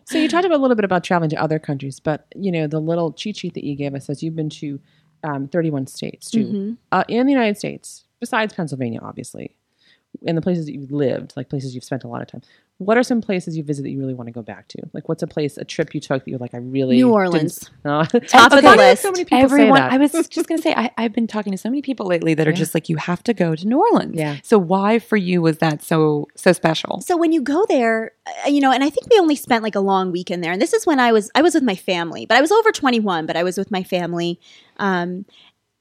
So 0.07 0.19
you 0.19 0.29
talked 0.29 0.45
about 0.45 0.59
a 0.59 0.61
little 0.61 0.75
bit 0.75 0.85
about 0.85 1.03
traveling 1.03 1.31
to 1.31 1.41
other 1.41 1.57
countries, 1.57 1.99
but 1.99 2.27
you 2.35 2.51
know 2.51 2.67
the 2.67 2.79
little 2.79 3.11
cheat 3.11 3.37
sheet 3.37 3.55
that 3.55 3.63
you 3.63 3.75
gave 3.75 3.95
us 3.95 4.05
says 4.05 4.21
you've 4.21 4.35
been 4.35 4.51
to 4.51 4.79
um, 5.23 5.47
31 5.47 5.87
states 5.87 6.29
too 6.29 6.45
Mhm. 6.45 6.77
uh, 6.91 7.03
in 7.07 7.25
the 7.25 7.31
United 7.31 7.57
States, 7.57 8.05
besides 8.19 8.53
Pennsylvania, 8.53 8.99
obviously, 9.01 9.55
and 10.25 10.37
the 10.37 10.41
places 10.41 10.65
that 10.65 10.73
you've 10.73 10.91
lived, 10.91 11.33
like 11.35 11.49
places 11.49 11.73
you've 11.75 11.83
spent 11.83 12.03
a 12.03 12.07
lot 12.07 12.21
of 12.21 12.27
time. 12.27 12.41
What 12.77 12.97
are 12.97 13.03
some 13.03 13.21
places 13.21 13.55
you 13.55 13.63
visit 13.63 13.83
that 13.83 13.89
you 13.91 13.99
really 13.99 14.13
want 14.13 14.27
to 14.27 14.33
go 14.33 14.41
back 14.41 14.67
to? 14.67 14.81
Like, 14.91 15.07
what's 15.07 15.23
a 15.23 15.27
place, 15.27 15.57
a 15.57 15.63
trip 15.63 15.95
you 15.95 16.01
took 16.01 16.25
that 16.25 16.29
you're 16.29 16.39
like, 16.39 16.53
I 16.53 16.57
really 16.57 16.97
New 16.97 17.03
didn't- 17.05 17.13
Orleans. 17.13 17.69
No. 17.85 18.03
Top 18.03 18.51
of 18.51 18.61
the 18.63 18.75
list. 18.75 19.01
So 19.03 19.11
many 19.11 19.23
people 19.23 19.37
Everyone, 19.37 19.77
say 19.77 19.81
that. 19.83 19.91
I 19.93 19.97
was 19.97 20.11
just 20.29 20.49
going 20.49 20.57
to 20.57 20.61
say, 20.61 20.73
I, 20.75 20.91
I've 20.97 21.13
been 21.13 21.25
talking 21.27 21.51
to 21.53 21.57
so 21.57 21.69
many 21.69 21.81
people 21.81 22.05
lately 22.05 22.33
that 22.33 22.47
are 22.47 22.51
Yeah. 22.51 22.57
just 22.57 22.73
like, 22.73 22.89
you 22.89 22.97
have 22.97 23.23
to 23.23 23.33
go 23.33 23.55
to 23.55 23.65
New 23.65 23.79
Orleans. 23.79 24.15
Yeah. 24.15 24.37
So 24.43 24.57
why 24.57 24.99
for 24.99 25.15
you 25.15 25.41
was 25.41 25.59
that 25.59 25.81
so 25.83 26.27
so 26.35 26.51
special? 26.51 26.99
So 26.99 27.15
when 27.15 27.31
you 27.31 27.41
go 27.41 27.65
there, 27.69 28.11
uh, 28.45 28.49
you 28.49 28.59
know, 28.59 28.71
and 28.73 28.83
I 28.83 28.89
think 28.89 29.07
we 29.09 29.19
only 29.19 29.37
spent 29.37 29.63
like 29.63 29.75
a 29.75 29.79
long 29.79 30.11
weekend 30.11 30.43
there. 30.43 30.51
And 30.51 30.61
this 30.61 30.73
is 30.73 30.85
when 30.85 30.99
I 30.99 31.13
was 31.13 31.31
I 31.33 31.41
was 31.41 31.53
with 31.53 31.63
my 31.63 31.75
family, 31.75 32.25
but 32.25 32.35
I 32.37 32.41
was 32.41 32.51
over 32.51 32.73
21, 32.73 33.25
but 33.25 33.37
I 33.37 33.43
was 33.43 33.57
with 33.57 33.71
my 33.71 33.83
family. 33.83 34.37
Um, 34.77 35.25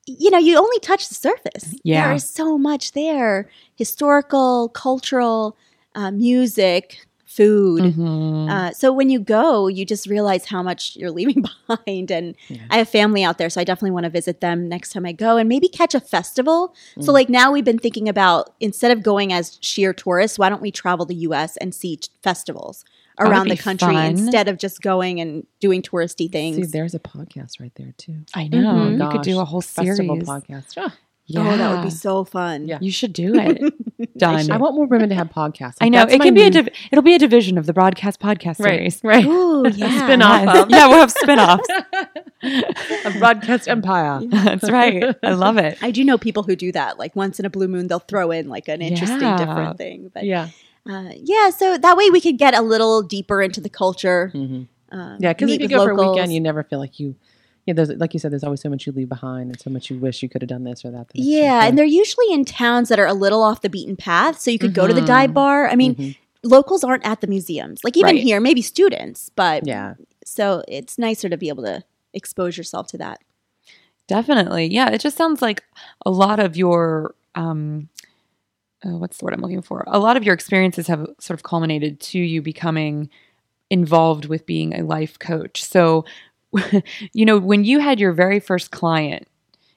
you 0.07 0.30
know, 0.30 0.38
you 0.38 0.57
only 0.59 0.78
touch 0.80 1.09
the 1.09 1.14
surface. 1.14 1.74
Yeah. 1.83 2.04
There 2.07 2.14
is 2.14 2.28
so 2.28 2.57
much 2.59 2.92
there. 2.92 3.48
Historical, 3.76 4.68
cultural, 4.68 5.57
uh, 5.94 6.11
music, 6.11 7.07
food. 7.26 7.83
Mhm. 7.83 8.48
Uh, 8.48 8.70
so 8.72 8.92
when 8.92 9.11
you 9.11 9.18
go, 9.18 9.66
you 9.66 9.85
just 9.85 10.07
realize 10.07 10.44
how 10.46 10.62
much 10.62 10.94
you're 10.94 11.11
leaving 11.20 11.42
behind. 11.66 12.11
And 12.12 12.37
Yeah. 12.48 12.59
I 12.70 12.78
have 12.78 12.88
family 12.88 13.24
out 13.24 13.38
there, 13.38 13.50
so 13.50 13.61
I 13.61 13.64
definitely 13.64 13.90
want 13.90 14.04
to 14.04 14.11
visit 14.11 14.40
them 14.40 14.68
next 14.68 14.92
time 14.92 15.04
I 15.04 15.12
go 15.12 15.37
and 15.37 15.48
maybe 15.48 15.66
catch 15.68 15.94
a 15.94 16.00
festival. 16.00 16.74
So 17.00 17.11
Mm. 17.11 17.14
like 17.14 17.28
now 17.28 17.50
we've 17.50 17.64
been 17.64 17.78
thinking 17.80 18.09
about 18.09 18.54
instead 18.61 18.90
of 18.92 19.02
going 19.02 19.33
as 19.33 19.59
sheer 19.61 19.92
tourists, 19.92 20.38
why 20.38 20.48
don't 20.48 20.62
we 20.62 20.70
travel 20.70 21.07
the 21.07 21.16
U.S. 21.28 21.57
and 21.57 21.74
see 21.74 21.96
t- 21.96 22.09
festivals 22.22 22.85
around 23.18 23.48
the 23.48 23.57
country 23.57 23.94
fun. 23.94 24.07
instead 24.07 24.48
of 24.48 24.59
just 24.59 24.80
going 24.83 25.20
and 25.20 25.46
doing 25.61 25.83
touristy 25.83 26.18
See, 26.18 26.28
things? 26.28 26.70
there's 26.72 26.94
a 26.94 26.98
podcast 27.00 27.61
right 27.61 27.72
there 27.76 27.94
too. 27.96 28.16
I 28.35 28.48
know. 28.48 28.59
Mhm. 28.59 29.02
You 29.04 29.11
could 29.11 29.22
do 29.22 29.38
a 29.40 29.44
whole 29.44 29.61
series. 29.62 29.90
festival 29.98 30.16
podcast. 30.18 30.74
Ah, 30.76 30.94
Yeah. 31.27 31.41
Oh, 31.55 31.57
that 31.57 31.75
would 31.75 31.83
be 31.85 31.91
so 31.91 32.25
fun. 32.25 32.69
Yeah. 32.69 32.79
You 32.83 32.91
should 32.93 33.13
do 33.15 33.33
it. 33.35 33.73
Done. 34.19 34.51
I 34.51 34.59
want 34.59 34.75
more 34.75 34.87
women 34.87 35.09
to 35.09 35.15
have 35.15 35.31
podcasts. 35.31 35.77
I 35.81 35.89
know 35.89 36.01
That's 36.01 36.15
it 36.15 36.21
can 36.21 36.35
be 36.35 36.43
a 36.43 36.51
div- 36.51 36.69
it'll 36.93 37.03
be 37.03 37.15
a 37.15 37.19
division 37.19 37.57
of 37.57 37.65
the 37.65 37.73
broadcast 37.73 38.21
podcast 38.21 38.61
right, 38.61 38.93
series. 38.93 39.01
right. 39.03 39.25
Ooh, 39.25 39.65
yeah. 39.75 40.05
spin-off 40.05 40.45
Yes. 40.45 40.67
yeah, 40.69 40.87
we'll 40.89 40.99
have 40.99 41.11
spin-offs. 41.11 41.69
a 42.43 43.19
broadcast 43.19 43.69
empire. 43.69 44.21
That's 44.25 44.71
right. 44.71 45.17
I 45.23 45.33
love 45.33 45.57
it. 45.57 45.79
I 45.83 45.91
do 45.91 46.05
know 46.05 46.19
people 46.19 46.43
who 46.43 46.57
do 46.57 46.73
that. 46.73 46.99
Like 46.99 47.17
once 47.17 47.39
in 47.41 47.47
a 47.47 47.51
blue 47.51 47.69
moon, 47.69 47.89
they'll 47.89 47.99
throw 48.01 48.31
in 48.31 48.49
like 48.49 48.69
an 48.69 48.83
interesting, 48.83 49.21
Yeah. 49.21 49.37
different 49.39 49.79
thing. 49.79 50.11
But 50.13 50.25
Yeah, 50.25 50.49
uh, 50.89 51.11
yeah, 51.17 51.51
so 51.51 51.79
that 51.79 51.97
way 51.97 52.11
we 52.11 52.21
could 52.21 52.37
get 52.39 52.55
a 52.55 52.61
little 52.63 53.03
deeper 53.03 53.41
into 53.41 53.61
the 53.61 53.71
culture. 53.71 54.31
Mhm. 54.35 54.69
Um, 54.93 55.17
yeah. 55.21 55.33
Because 55.33 55.51
if 55.51 55.61
you 55.61 55.65
with 55.65 55.71
go 55.71 55.85
for 55.85 55.91
a 55.93 56.11
weekend, 56.11 56.33
you 56.33 56.41
never 56.41 56.63
feel 56.63 56.79
like 56.79 57.01
you. 57.01 57.17
Yeah, 57.66 57.74
there's 57.74 57.88
like 57.90 58.12
you 58.12 58.20
said, 58.20 58.31
there's 58.33 58.44
always 58.44 58.61
so 58.61 58.68
much 58.68 58.87
you 58.87 58.92
leave 58.92 59.09
behind, 59.09 59.50
and 59.50 59.59
so 59.61 59.70
much 59.70 59.90
you 59.90 59.98
wish 59.98 60.22
you 60.22 60.29
could 60.29 60.42
have 60.42 60.48
done 60.48 60.64
this 60.64 60.85
or 60.85 60.90
that. 60.90 61.09
the 61.09 61.20
Yeah, 61.20 61.66
and 61.66 61.79
they're 61.79 61.85
usually 61.87 62.31
in 62.33 62.44
towns 62.44 62.88
that 62.90 62.98
are 62.98 63.07
a 63.07 63.14
little 63.14 63.42
off 63.42 63.62
the 63.62 63.70
beaten 63.70 63.96
path. 63.96 64.38
So 64.38 64.50
you 64.50 64.59
could 64.59 64.74
go 64.74 64.87
to 64.87 64.92
the 64.92 65.00
Mhm. 65.00 65.07
dive 65.07 65.35
bar. 65.35 65.68
I 65.68 65.74
mean, 65.77 65.94
Mhm. 65.94 66.16
locals 66.42 66.85
aren't 66.85 67.07
at 67.07 67.20
the 67.22 67.27
museums. 67.27 67.83
Like 67.83 67.96
even 67.96 68.16
Right. 68.16 68.22
here, 68.22 68.38
maybe 68.40 68.61
students, 68.61 69.31
but 69.35 69.66
yeah, 69.66 69.94
so 70.24 70.62
it's 70.68 70.98
nicer 70.98 71.29
to 71.31 71.37
be 71.38 71.48
able 71.48 71.62
to 71.64 71.83
expose 72.12 72.59
yourself 72.59 72.87
to 72.88 72.98
that. 72.98 73.20
Definitely. 74.07 74.66
Yeah. 74.66 74.90
It 74.90 75.00
just 75.00 75.16
sounds 75.16 75.40
like 75.40 75.62
a 76.05 76.11
lot 76.11 76.40
of 76.40 76.57
your 76.57 77.14
um 77.35 77.88
uh, 78.85 78.98
what's 78.98 79.16
the 79.16 79.24
word 79.24 79.33
I'm 79.33 79.40
looking 79.40 79.62
for? 79.62 79.83
A 79.87 79.98
lot 79.98 80.18
of 80.18 80.24
your 80.24 80.35
experiences 80.35 80.88
have 80.88 81.07
sort 81.18 81.38
of 81.38 81.42
culminated 81.42 82.00
to 82.00 82.18
you 82.18 82.42
becoming 82.42 83.09
involved 83.70 84.27
with 84.27 84.44
being 84.44 84.74
a 84.74 84.83
life 84.85 85.18
coach. 85.18 85.64
So, 85.64 86.05
you 87.12 87.25
know, 87.25 87.38
when 87.38 87.64
you 87.64 87.79
had 87.81 88.01
your 88.01 88.12
very 88.12 88.40
first 88.40 88.71
client, 88.71 89.27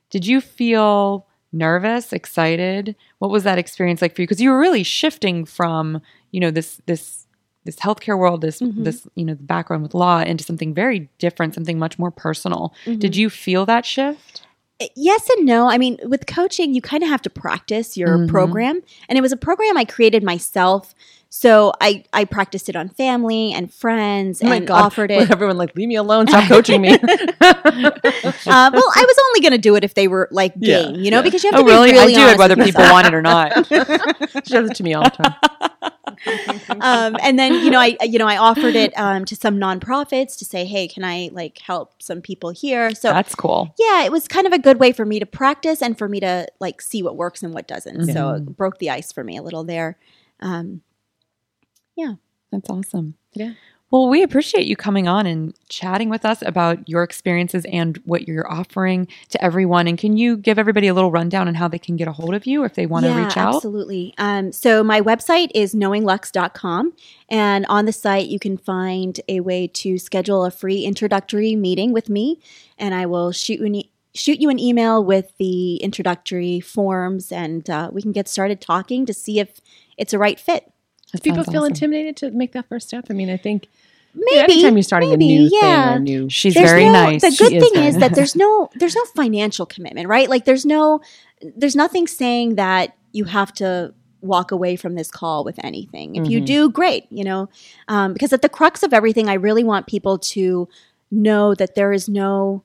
did 0.10 0.26
you 0.26 0.42
feel 0.42 1.26
nervous, 1.54 2.14
excited? 2.14 2.96
What 3.20 3.32
was 3.32 3.44
that 3.44 3.58
experience 3.58 4.02
like 4.02 4.16
for 4.16 4.22
you? 4.22 4.28
Because 4.28 4.42
you 4.42 4.50
were 4.50 4.60
really 4.60 4.84
shifting 4.84 5.46
from, 5.46 6.02
you 6.32 6.40
know, 6.40 6.52
this 6.52 6.82
this 6.86 7.26
this 7.66 7.76
healthcare 7.78 8.18
world, 8.18 8.42
this 8.42 8.60
Mhm. 8.62 8.84
this 8.86 9.06
you 9.16 9.26
know 9.26 9.36
background 9.40 9.84
with 9.84 9.94
law 9.94 10.20
into 10.22 10.44
something 10.44 10.74
very 10.74 11.10
different, 11.20 11.54
something 11.54 11.78
much 11.80 12.00
more 12.00 12.12
personal. 12.12 12.74
Mm-hmm. 12.86 13.00
Did 13.00 13.16
you 13.16 13.30
feel 13.30 13.66
that 13.66 13.86
shift? 13.86 14.44
Yes 14.96 15.28
and 15.36 15.46
no. 15.46 15.68
I 15.70 15.78
mean, 15.80 15.98
with 16.04 16.28
coaching, 16.28 16.74
you 16.76 16.82
kind 16.82 17.02
of 17.02 17.10
have 17.10 17.22
to 17.24 17.32
practice 17.32 17.98
your 17.98 18.20
Mhm. 18.20 18.28
program. 18.30 18.82
And 19.10 19.18
it 19.18 19.22
was 19.22 19.32
a 19.32 19.38
program 19.38 19.76
I 19.76 19.86
created 19.86 20.22
myself. 20.24 20.94
So 21.30 21.74
I, 21.82 22.04
I 22.14 22.26
practiced 22.26 22.70
it 22.70 22.76
on 22.76 22.90
family 22.90 23.52
and 23.54 23.72
friends 23.74 24.42
Oh 24.42 24.50
and 24.52 24.66
God. 24.68 24.86
offered 24.86 25.12
it. 25.12 25.30
Everyone 25.32 25.58
like, 25.58 25.76
leave 25.76 25.88
me 25.88 25.96
alone. 25.96 26.28
Stop 26.28 26.48
coaching 26.48 26.82
me. 26.82 26.90
uh, 26.92 26.98
well, 27.42 27.92
I 28.48 29.06
was 29.06 29.18
only 29.28 29.42
going 29.42 29.52
to 29.52 29.58
do 29.58 29.76
it 29.76 29.84
if 29.84 29.94
they 29.94 30.08
were 30.08 30.28
like 30.32 30.54
Yeah, 30.60 30.78
game, 30.86 31.04
you 31.04 31.12
know, 31.12 31.18
yeah. 31.18 31.22
because 31.24 31.44
you 31.44 31.52
have 31.52 31.60
Oh, 31.60 31.64
to 31.64 31.66
be 31.66 31.72
really? 31.72 31.92
really 31.92 32.16
I 32.16 32.28
do 32.28 32.34
it 32.34 32.38
whether 32.38 32.56
people 32.56 32.82
want 32.84 33.08
it 33.08 33.14
or 33.14 33.22
not. 33.22 33.52
she 34.46 34.54
does 34.54 34.70
it 34.70 34.76
to 34.76 34.84
me 34.84 34.94
all 34.94 35.04
the 35.04 35.10
time. 35.12 35.36
um, 36.82 37.18
and 37.22 37.38
then 37.38 37.54
you 37.54 37.70
know 37.70 37.80
I 37.80 37.96
you 38.02 38.18
know 38.18 38.26
I 38.28 38.38
offered 38.38 38.76
it 38.76 38.98
um, 38.98 39.24
to 39.26 39.36
some 39.36 39.58
nonprofits 39.58 40.38
to 40.40 40.46
say, 40.46 40.66
hey, 40.66 40.88
can 40.88 41.04
I 41.04 41.30
like 41.32 41.58
help 41.60 42.02
some 42.02 42.22
people 42.22 42.50
here? 42.52 42.94
So 42.96 43.10
That's 43.10 43.36
cool. 43.36 43.74
yeah, 43.78 44.04
it 44.04 44.12
was 44.12 44.28
kind 44.28 44.48
of 44.48 44.54
a 44.54 44.60
good 44.60 44.80
way 44.80 44.92
for 44.92 45.06
me 45.06 45.20
to 45.20 45.26
practice 45.26 45.82
and 45.82 45.98
for 45.98 46.08
me 46.10 46.20
to 46.22 46.48
like 46.60 46.82
see 46.82 47.04
what 47.04 47.16
works 47.16 47.44
and 47.44 47.54
what 47.54 47.68
doesn't. 47.68 48.06
So 48.08 48.12
Mhm. 48.14 48.38
it 48.38 48.58
broke 48.58 48.80
the 48.80 48.90
ice 48.90 49.12
for 49.12 49.24
me 49.24 49.38
a 49.38 49.42
little 49.44 49.64
there. 49.64 49.98
Um, 50.40 50.82
Yeah, 51.98 52.14
that's 52.52 52.70
awesome. 52.70 53.16
Yeah. 53.34 53.54
Well, 53.90 54.10
we 54.10 54.22
appreciate 54.22 54.68
you 54.68 54.76
coming 54.76 55.08
on 55.08 55.26
and 55.26 55.58
chatting 55.70 56.10
with 56.10 56.26
us 56.26 56.42
about 56.42 56.90
your 56.90 57.04
experiences 57.04 57.66
and 57.72 57.96
what 58.04 58.28
you're 58.28 58.50
offering 58.52 59.08
to 59.30 59.42
everyone. 59.42 59.88
And 59.88 59.98
can 59.98 60.18
you 60.18 60.36
give 60.36 60.60
everybody 60.60 60.88
a 60.88 60.94
little 60.94 61.10
rundown 61.10 61.48
on 61.48 61.56
how 61.56 61.70
they 61.70 61.80
can 61.80 61.96
get 61.96 62.10
a 62.10 62.12
hold 62.12 62.36
of 62.36 62.46
you 62.46 62.66
if 62.66 62.76
they 62.76 62.86
want 62.86 63.06
to 63.06 63.14
reach 63.14 63.38
out? 63.38 63.56
Absolutely. 63.56 64.14
Um, 64.18 64.52
so 64.52 64.84
my 64.84 65.00
website 65.00 65.52
is 65.56 65.74
knowinglux.com. 65.74 66.94
And 67.30 67.66
on 67.68 67.86
the 67.86 67.94
site, 67.94 68.28
you 68.28 68.40
can 68.40 68.58
find 68.58 69.22
a 69.30 69.40
way 69.40 69.68
to 69.68 69.98
schedule 69.98 70.44
a 70.44 70.52
free 70.52 70.84
introductory 70.84 71.56
meeting 71.56 71.94
with 71.94 72.10
me. 72.10 72.42
And 72.78 72.94
I 72.94 73.06
will 73.06 73.32
shoot 73.32 73.62
you 73.62 73.66
an, 73.68 73.76
e- 73.76 73.92
shoot 74.14 74.42
you 74.42 74.50
an 74.50 74.60
email 74.60 75.02
with 75.02 75.32
the 75.38 75.78
introductory 75.78 76.60
forms 76.60 77.32
and 77.32 77.70
uh, 77.70 77.90
we 77.94 78.02
can 78.02 78.12
get 78.12 78.28
started 78.28 78.60
talking 78.60 79.06
to 79.06 79.14
see 79.14 79.40
if 79.40 79.62
it's 79.96 80.12
a 80.12 80.20
right 80.20 80.38
fit. 80.38 80.74
People 81.24 81.44
feel 81.44 81.62
awesome. 81.62 81.72
intimidated 81.74 82.18
to 82.18 82.32
make 82.32 82.52
that 82.54 82.68
first 82.68 82.88
step? 82.88 83.06
I 83.10 83.14
mean, 83.14 83.30
I 83.30 83.38
think 83.38 83.68
Maybe. 84.14 84.26
you 84.32 84.36
know, 84.38 84.44
anytime 84.44 84.76
you're 84.78 84.84
starting 84.84 85.10
maybe, 85.10 85.36
a 85.36 85.40
new 85.40 85.50
yeah. 85.52 85.60
thing 85.62 85.94
or 85.94 85.96
a 85.96 86.00
new 86.00 86.30
She's 86.30 86.54
There's 86.56 86.70
very 86.70 86.86
no- 86.86 86.92
nice. 86.92 87.22
The 87.22 87.36
good 87.38 87.54
is 87.54 87.64
thing 87.64 87.74
very 87.76 87.88
is 87.88 87.98
that 87.98 88.16
there's 88.16 88.36
no 88.36 88.70
there's 88.76 88.96
no 88.96 89.06
financial 89.16 89.66
commitment, 89.66 90.08
right? 90.08 90.30
Like 90.30 90.46
there's 90.46 90.66
no 90.66 91.02
there's 91.56 91.76
nothing 91.76 92.08
saying 92.08 92.56
that 92.56 92.96
you 93.12 93.26
have 93.26 93.54
to 93.56 93.94
walk 94.22 94.52
away 94.52 94.76
from 94.76 94.96
this 94.96 95.12
call 95.12 95.44
with 95.44 95.64
anything. 95.64 96.16
If 96.16 96.28
you 96.28 96.42
Mhm. 96.42 96.46
do, 96.46 96.70
great, 96.72 97.06
you 97.12 97.24
know, 97.24 97.50
um, 97.88 98.14
because 98.14 98.34
at 98.34 98.42
the 98.42 98.50
crux 98.50 98.82
of 98.82 98.92
everything, 98.92 99.30
I 99.30 99.34
really 99.36 99.64
want 99.64 99.86
people 99.86 100.18
to 100.20 100.68
know 101.12 101.54
that 101.54 101.76
there 101.76 101.94
is 101.94 102.10
no. 102.10 102.64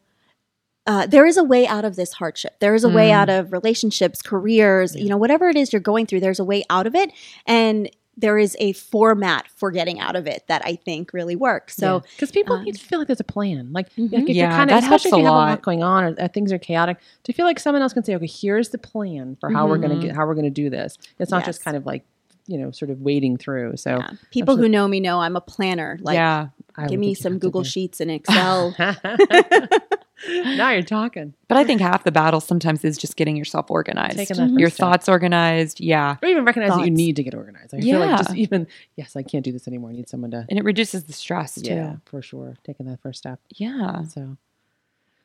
Uh, 0.85 1.07
there 1.07 1.27
is 1.27 1.37
a 1.37 1.45
way 1.45 1.65
out 1.65 1.85
of 1.85 1.95
this 1.95 2.15
hardship. 2.15 2.59
There 2.59 2.75
is 2.75 2.83
a 2.83 2.89
way 2.89 3.11
Mm. 3.11 3.15
out 3.15 3.29
of 3.31 3.53
relationships, 3.53 4.21
careers, 4.21 4.97
you 4.97 5.09
know, 5.09 5.17
whatever 5.17 5.49
it 5.49 5.55
is 5.57 5.73
you're 5.73 5.79
going 5.79 6.07
through, 6.07 6.19
there's 6.21 6.41
a 6.41 6.45
way 6.45 6.65
out 6.71 6.89
of 6.89 6.97
it. 6.97 7.13
And 7.47 7.89
there 8.17 8.37
is 8.39 8.57
a 8.61 8.73
format 8.73 9.47
for 9.57 9.71
getting 9.71 9.99
out 9.99 10.17
of 10.17 10.27
it 10.27 10.45
that 10.47 10.61
I 10.65 10.77
think 10.77 11.13
really 11.15 11.35
works. 11.37 11.77
So, 11.77 12.03
because 12.15 12.31
people 12.31 12.57
um, 12.57 12.65
need 12.65 12.75
to 12.75 12.85
feel 12.85 12.99
like 12.99 13.09
there's 13.09 13.21
a 13.21 13.25
plan. 13.25 13.73
Like, 13.73 13.91
Mhm. 13.95 14.13
like 14.13 14.23
if 14.29 14.37
Yeah, 14.37 14.43
you're 14.43 14.51
kind 14.51 14.71
of, 14.71 14.75
that 14.77 14.85
helps 14.87 15.05
especially 15.07 15.21
if 15.21 15.23
you 15.23 15.29
a 15.29 15.33
have 15.33 15.35
a 15.35 15.39
lot. 15.39 15.49
lot 15.51 15.63
going 15.63 15.83
on 15.83 16.05
or 16.05 16.15
uh, 16.21 16.29
things 16.29 16.53
are 16.53 16.59
chaotic, 16.59 16.99
to 17.25 17.33
feel 17.33 17.47
like 17.47 17.59
someone 17.59 17.81
else 17.83 17.93
can 17.95 18.05
say, 18.05 18.15
okay, 18.15 18.27
here's 18.27 18.69
the 18.69 18.79
plan 18.79 19.37
for 19.41 19.51
how 19.51 19.67
we're 19.67 19.79
gonna 19.79 19.95
Mhm. 19.97 20.03
get 20.03 20.15
how 20.17 20.27
we're 20.27 20.35
gonna 20.35 20.51
do 20.51 20.69
this. 20.69 20.99
It's 21.19 21.31
not 21.31 21.45
just 21.45 21.65
kind 21.65 21.77
of 21.77 21.87
like 21.87 22.05
you 22.49 22.59
know, 22.59 22.73
sort 22.73 22.91
of 22.91 23.01
wading 23.01 23.37
through. 23.37 23.77
So 23.77 23.99
yeah. 23.99 24.11
people 24.33 24.57
who 24.57 24.69
know 24.69 24.89
me 24.89 24.99
know 24.99 25.21
I'm 25.21 25.37
a 25.37 25.41
planner. 25.41 26.01
Like, 26.03 26.17
yeah. 26.17 26.49
I 26.77 26.89
give 26.89 26.99
me 26.99 27.15
some 27.15 27.39
Google 27.39 27.63
Sheets 27.63 28.01
and 28.01 28.11
Excel. 28.11 28.75
now 30.29 30.71
you're 30.71 30.83
talking. 30.83 31.35
But 31.49 31.59
I 31.59 31.65
think 31.65 31.81
half 31.81 32.05
the 32.05 32.13
battle 32.13 32.41
sometimes 32.41 32.85
is 32.85 32.97
just 32.97 33.17
getting 33.17 33.37
yourself 33.37 33.71
organized. 33.71 34.17
Taking 34.17 34.37
that 34.37 34.51
Your 34.59 34.71
step. 34.71 34.79
thoughts 34.79 35.09
organized. 35.09 35.81
Yeah. 35.81 36.17
Or 36.23 36.29
even 36.29 36.45
recognize 36.45 36.71
that 36.77 36.85
you 36.85 36.91
need 36.91 37.17
to 37.17 37.23
get 37.23 37.35
organized. 37.35 37.75
I 37.75 37.81
feel 37.81 38.01
like 38.01 38.19
just 38.19 38.31
Yeah. 38.37 38.43
even 38.43 38.67
yes, 38.97 39.17
I 39.17 39.23
can't 39.23 39.45
do 39.45 39.53
this 39.53 39.67
anymore. 39.69 39.91
I 39.91 39.95
need 39.95 40.09
someone 40.09 40.31
to 40.33 40.47
And 40.49 40.59
it 40.59 40.65
reduces 40.65 41.05
the 41.05 41.13
stress 41.13 41.55
too. 41.61 41.73
yeah, 41.75 41.97
for 42.07 42.23
sure. 42.23 42.57
Taking 42.65 42.87
that 42.87 43.01
first 43.01 43.19
step. 43.19 43.41
Yeah. 43.51 44.03
So 44.05 44.37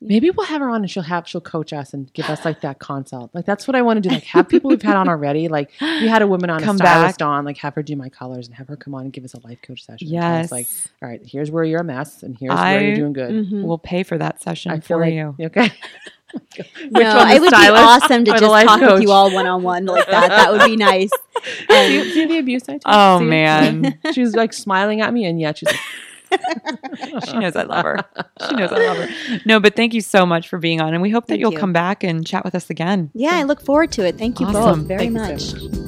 maybe 0.00 0.30
we'll 0.30 0.46
have 0.46 0.60
her 0.60 0.68
on 0.70 0.82
and 0.82 0.90
she'll 0.90 1.02
have 1.02 1.26
she'll 1.28 1.40
coach 1.40 1.72
us 1.72 1.92
and 1.92 2.12
give 2.12 2.26
us 2.30 2.44
like 2.44 2.60
that 2.60 2.78
consult. 2.78 3.34
Like 3.34 3.44
that's 3.46 3.66
what 3.66 3.74
I 3.74 3.82
want 3.82 4.02
to 4.02 4.08
do. 4.08 4.14
Like 4.14 4.24
have 4.24 4.48
people 4.48 4.70
we've 4.70 4.80
had 4.82 4.96
on 4.96 5.08
already. 5.08 5.48
Like 5.48 5.70
we 5.80 6.06
had 6.06 6.22
a 6.22 6.26
woman 6.26 6.50
on 6.50 6.62
Come 6.62 6.76
a 6.76 6.78
stylist 6.78 7.18
back. 7.18 7.26
on, 7.26 7.44
like 7.44 7.58
have 7.58 7.74
her 7.74 7.82
do 7.82 7.96
my 7.96 8.08
colors 8.08 8.46
and 8.46 8.56
have 8.56 8.68
her 8.68 8.76
come 8.76 8.94
on 8.94 9.02
and 9.02 9.12
give 9.12 9.24
us 9.24 9.34
a 9.34 9.40
life 9.46 9.58
coach 9.62 9.84
session. 9.84 10.08
And 10.08 10.20
tell 10.20 10.32
us, 10.34 10.42
Yes. 10.42 10.50
like, 10.52 10.66
all 11.02 11.08
right, 11.08 11.20
here's 11.24 11.50
where 11.50 11.64
you're 11.64 11.80
a 11.80 11.84
mess 11.84 12.22
and 12.22 12.36
here's 12.38 12.52
I- 12.54 12.74
where 12.76 12.84
you're 12.84 12.96
doing 12.96 13.12
good. 13.12 13.30
Mhm. 13.30 13.62
We'll 13.64 13.78
pay 13.78 14.02
for 14.04 14.16
that 14.18 14.40
session 14.40 14.70
I 14.72 14.80
for 14.80 14.98
like 15.00 15.14
you. 15.14 15.34
okay. 15.40 15.72
Which 16.54 16.66
no, 16.90 17.16
one, 17.16 17.30
it 17.30 17.40
would 17.40 17.50
be 17.50 17.56
awesome 17.56 18.24
to 18.26 18.32
just 18.32 18.42
life 18.42 18.66
talk 18.66 18.80
with 18.82 19.00
you 19.02 19.10
all 19.10 19.32
one 19.32 19.46
on 19.46 19.62
one 19.62 19.86
like 19.86 20.06
that. 20.08 20.28
That 20.28 20.52
would 20.52 20.64
be 20.66 20.76
nice. 20.76 21.08
see, 21.42 21.64
And 21.70 22.12
see 22.12 22.26
the 22.26 22.38
abuse 22.38 22.68
I 22.68 22.74
took? 22.74 22.82
Oh, 22.84 23.18
See 23.20 23.24
man. 23.24 23.98
she 24.12 24.20
was 24.20 24.36
like 24.36 24.52
smiling 24.52 25.00
at 25.00 25.12
me, 25.14 25.24
and 25.24 25.40
yet 25.40 25.56
she's 25.58 25.68
like, 25.70 25.80
She 27.26 27.38
knows 27.38 27.56
I 27.56 27.62
love 27.62 27.84
her. 27.84 27.98
She 28.48 28.54
knows 28.56 28.70
I 28.72 28.78
love 28.86 28.96
her. 28.98 29.40
No, 29.46 29.60
but 29.60 29.74
thank 29.76 29.94
you 29.94 30.00
so 30.00 30.26
much 30.26 30.48
for 30.48 30.58
being 30.58 30.80
on. 30.80 30.92
And 30.94 31.02
we 31.02 31.10
hope 31.10 31.24
that 31.26 31.32
Thank 31.34 31.40
you'll 31.40 31.52
you. 31.52 31.58
come 31.58 31.72
back 31.72 32.02
and 32.04 32.26
chat 32.26 32.44
with 32.44 32.54
us 32.54 32.70
again. 32.70 33.10
yeah, 33.14 33.32
I 33.34 33.44
look 33.44 33.60
forward 33.60 33.92
to 33.92 34.04
it. 34.06 34.16
Thank 34.18 34.40
you 34.40 34.46
Awesome. 34.46 34.80
both 34.80 34.88
very 34.88 35.08
Thank 35.08 35.14
much. 35.14 35.87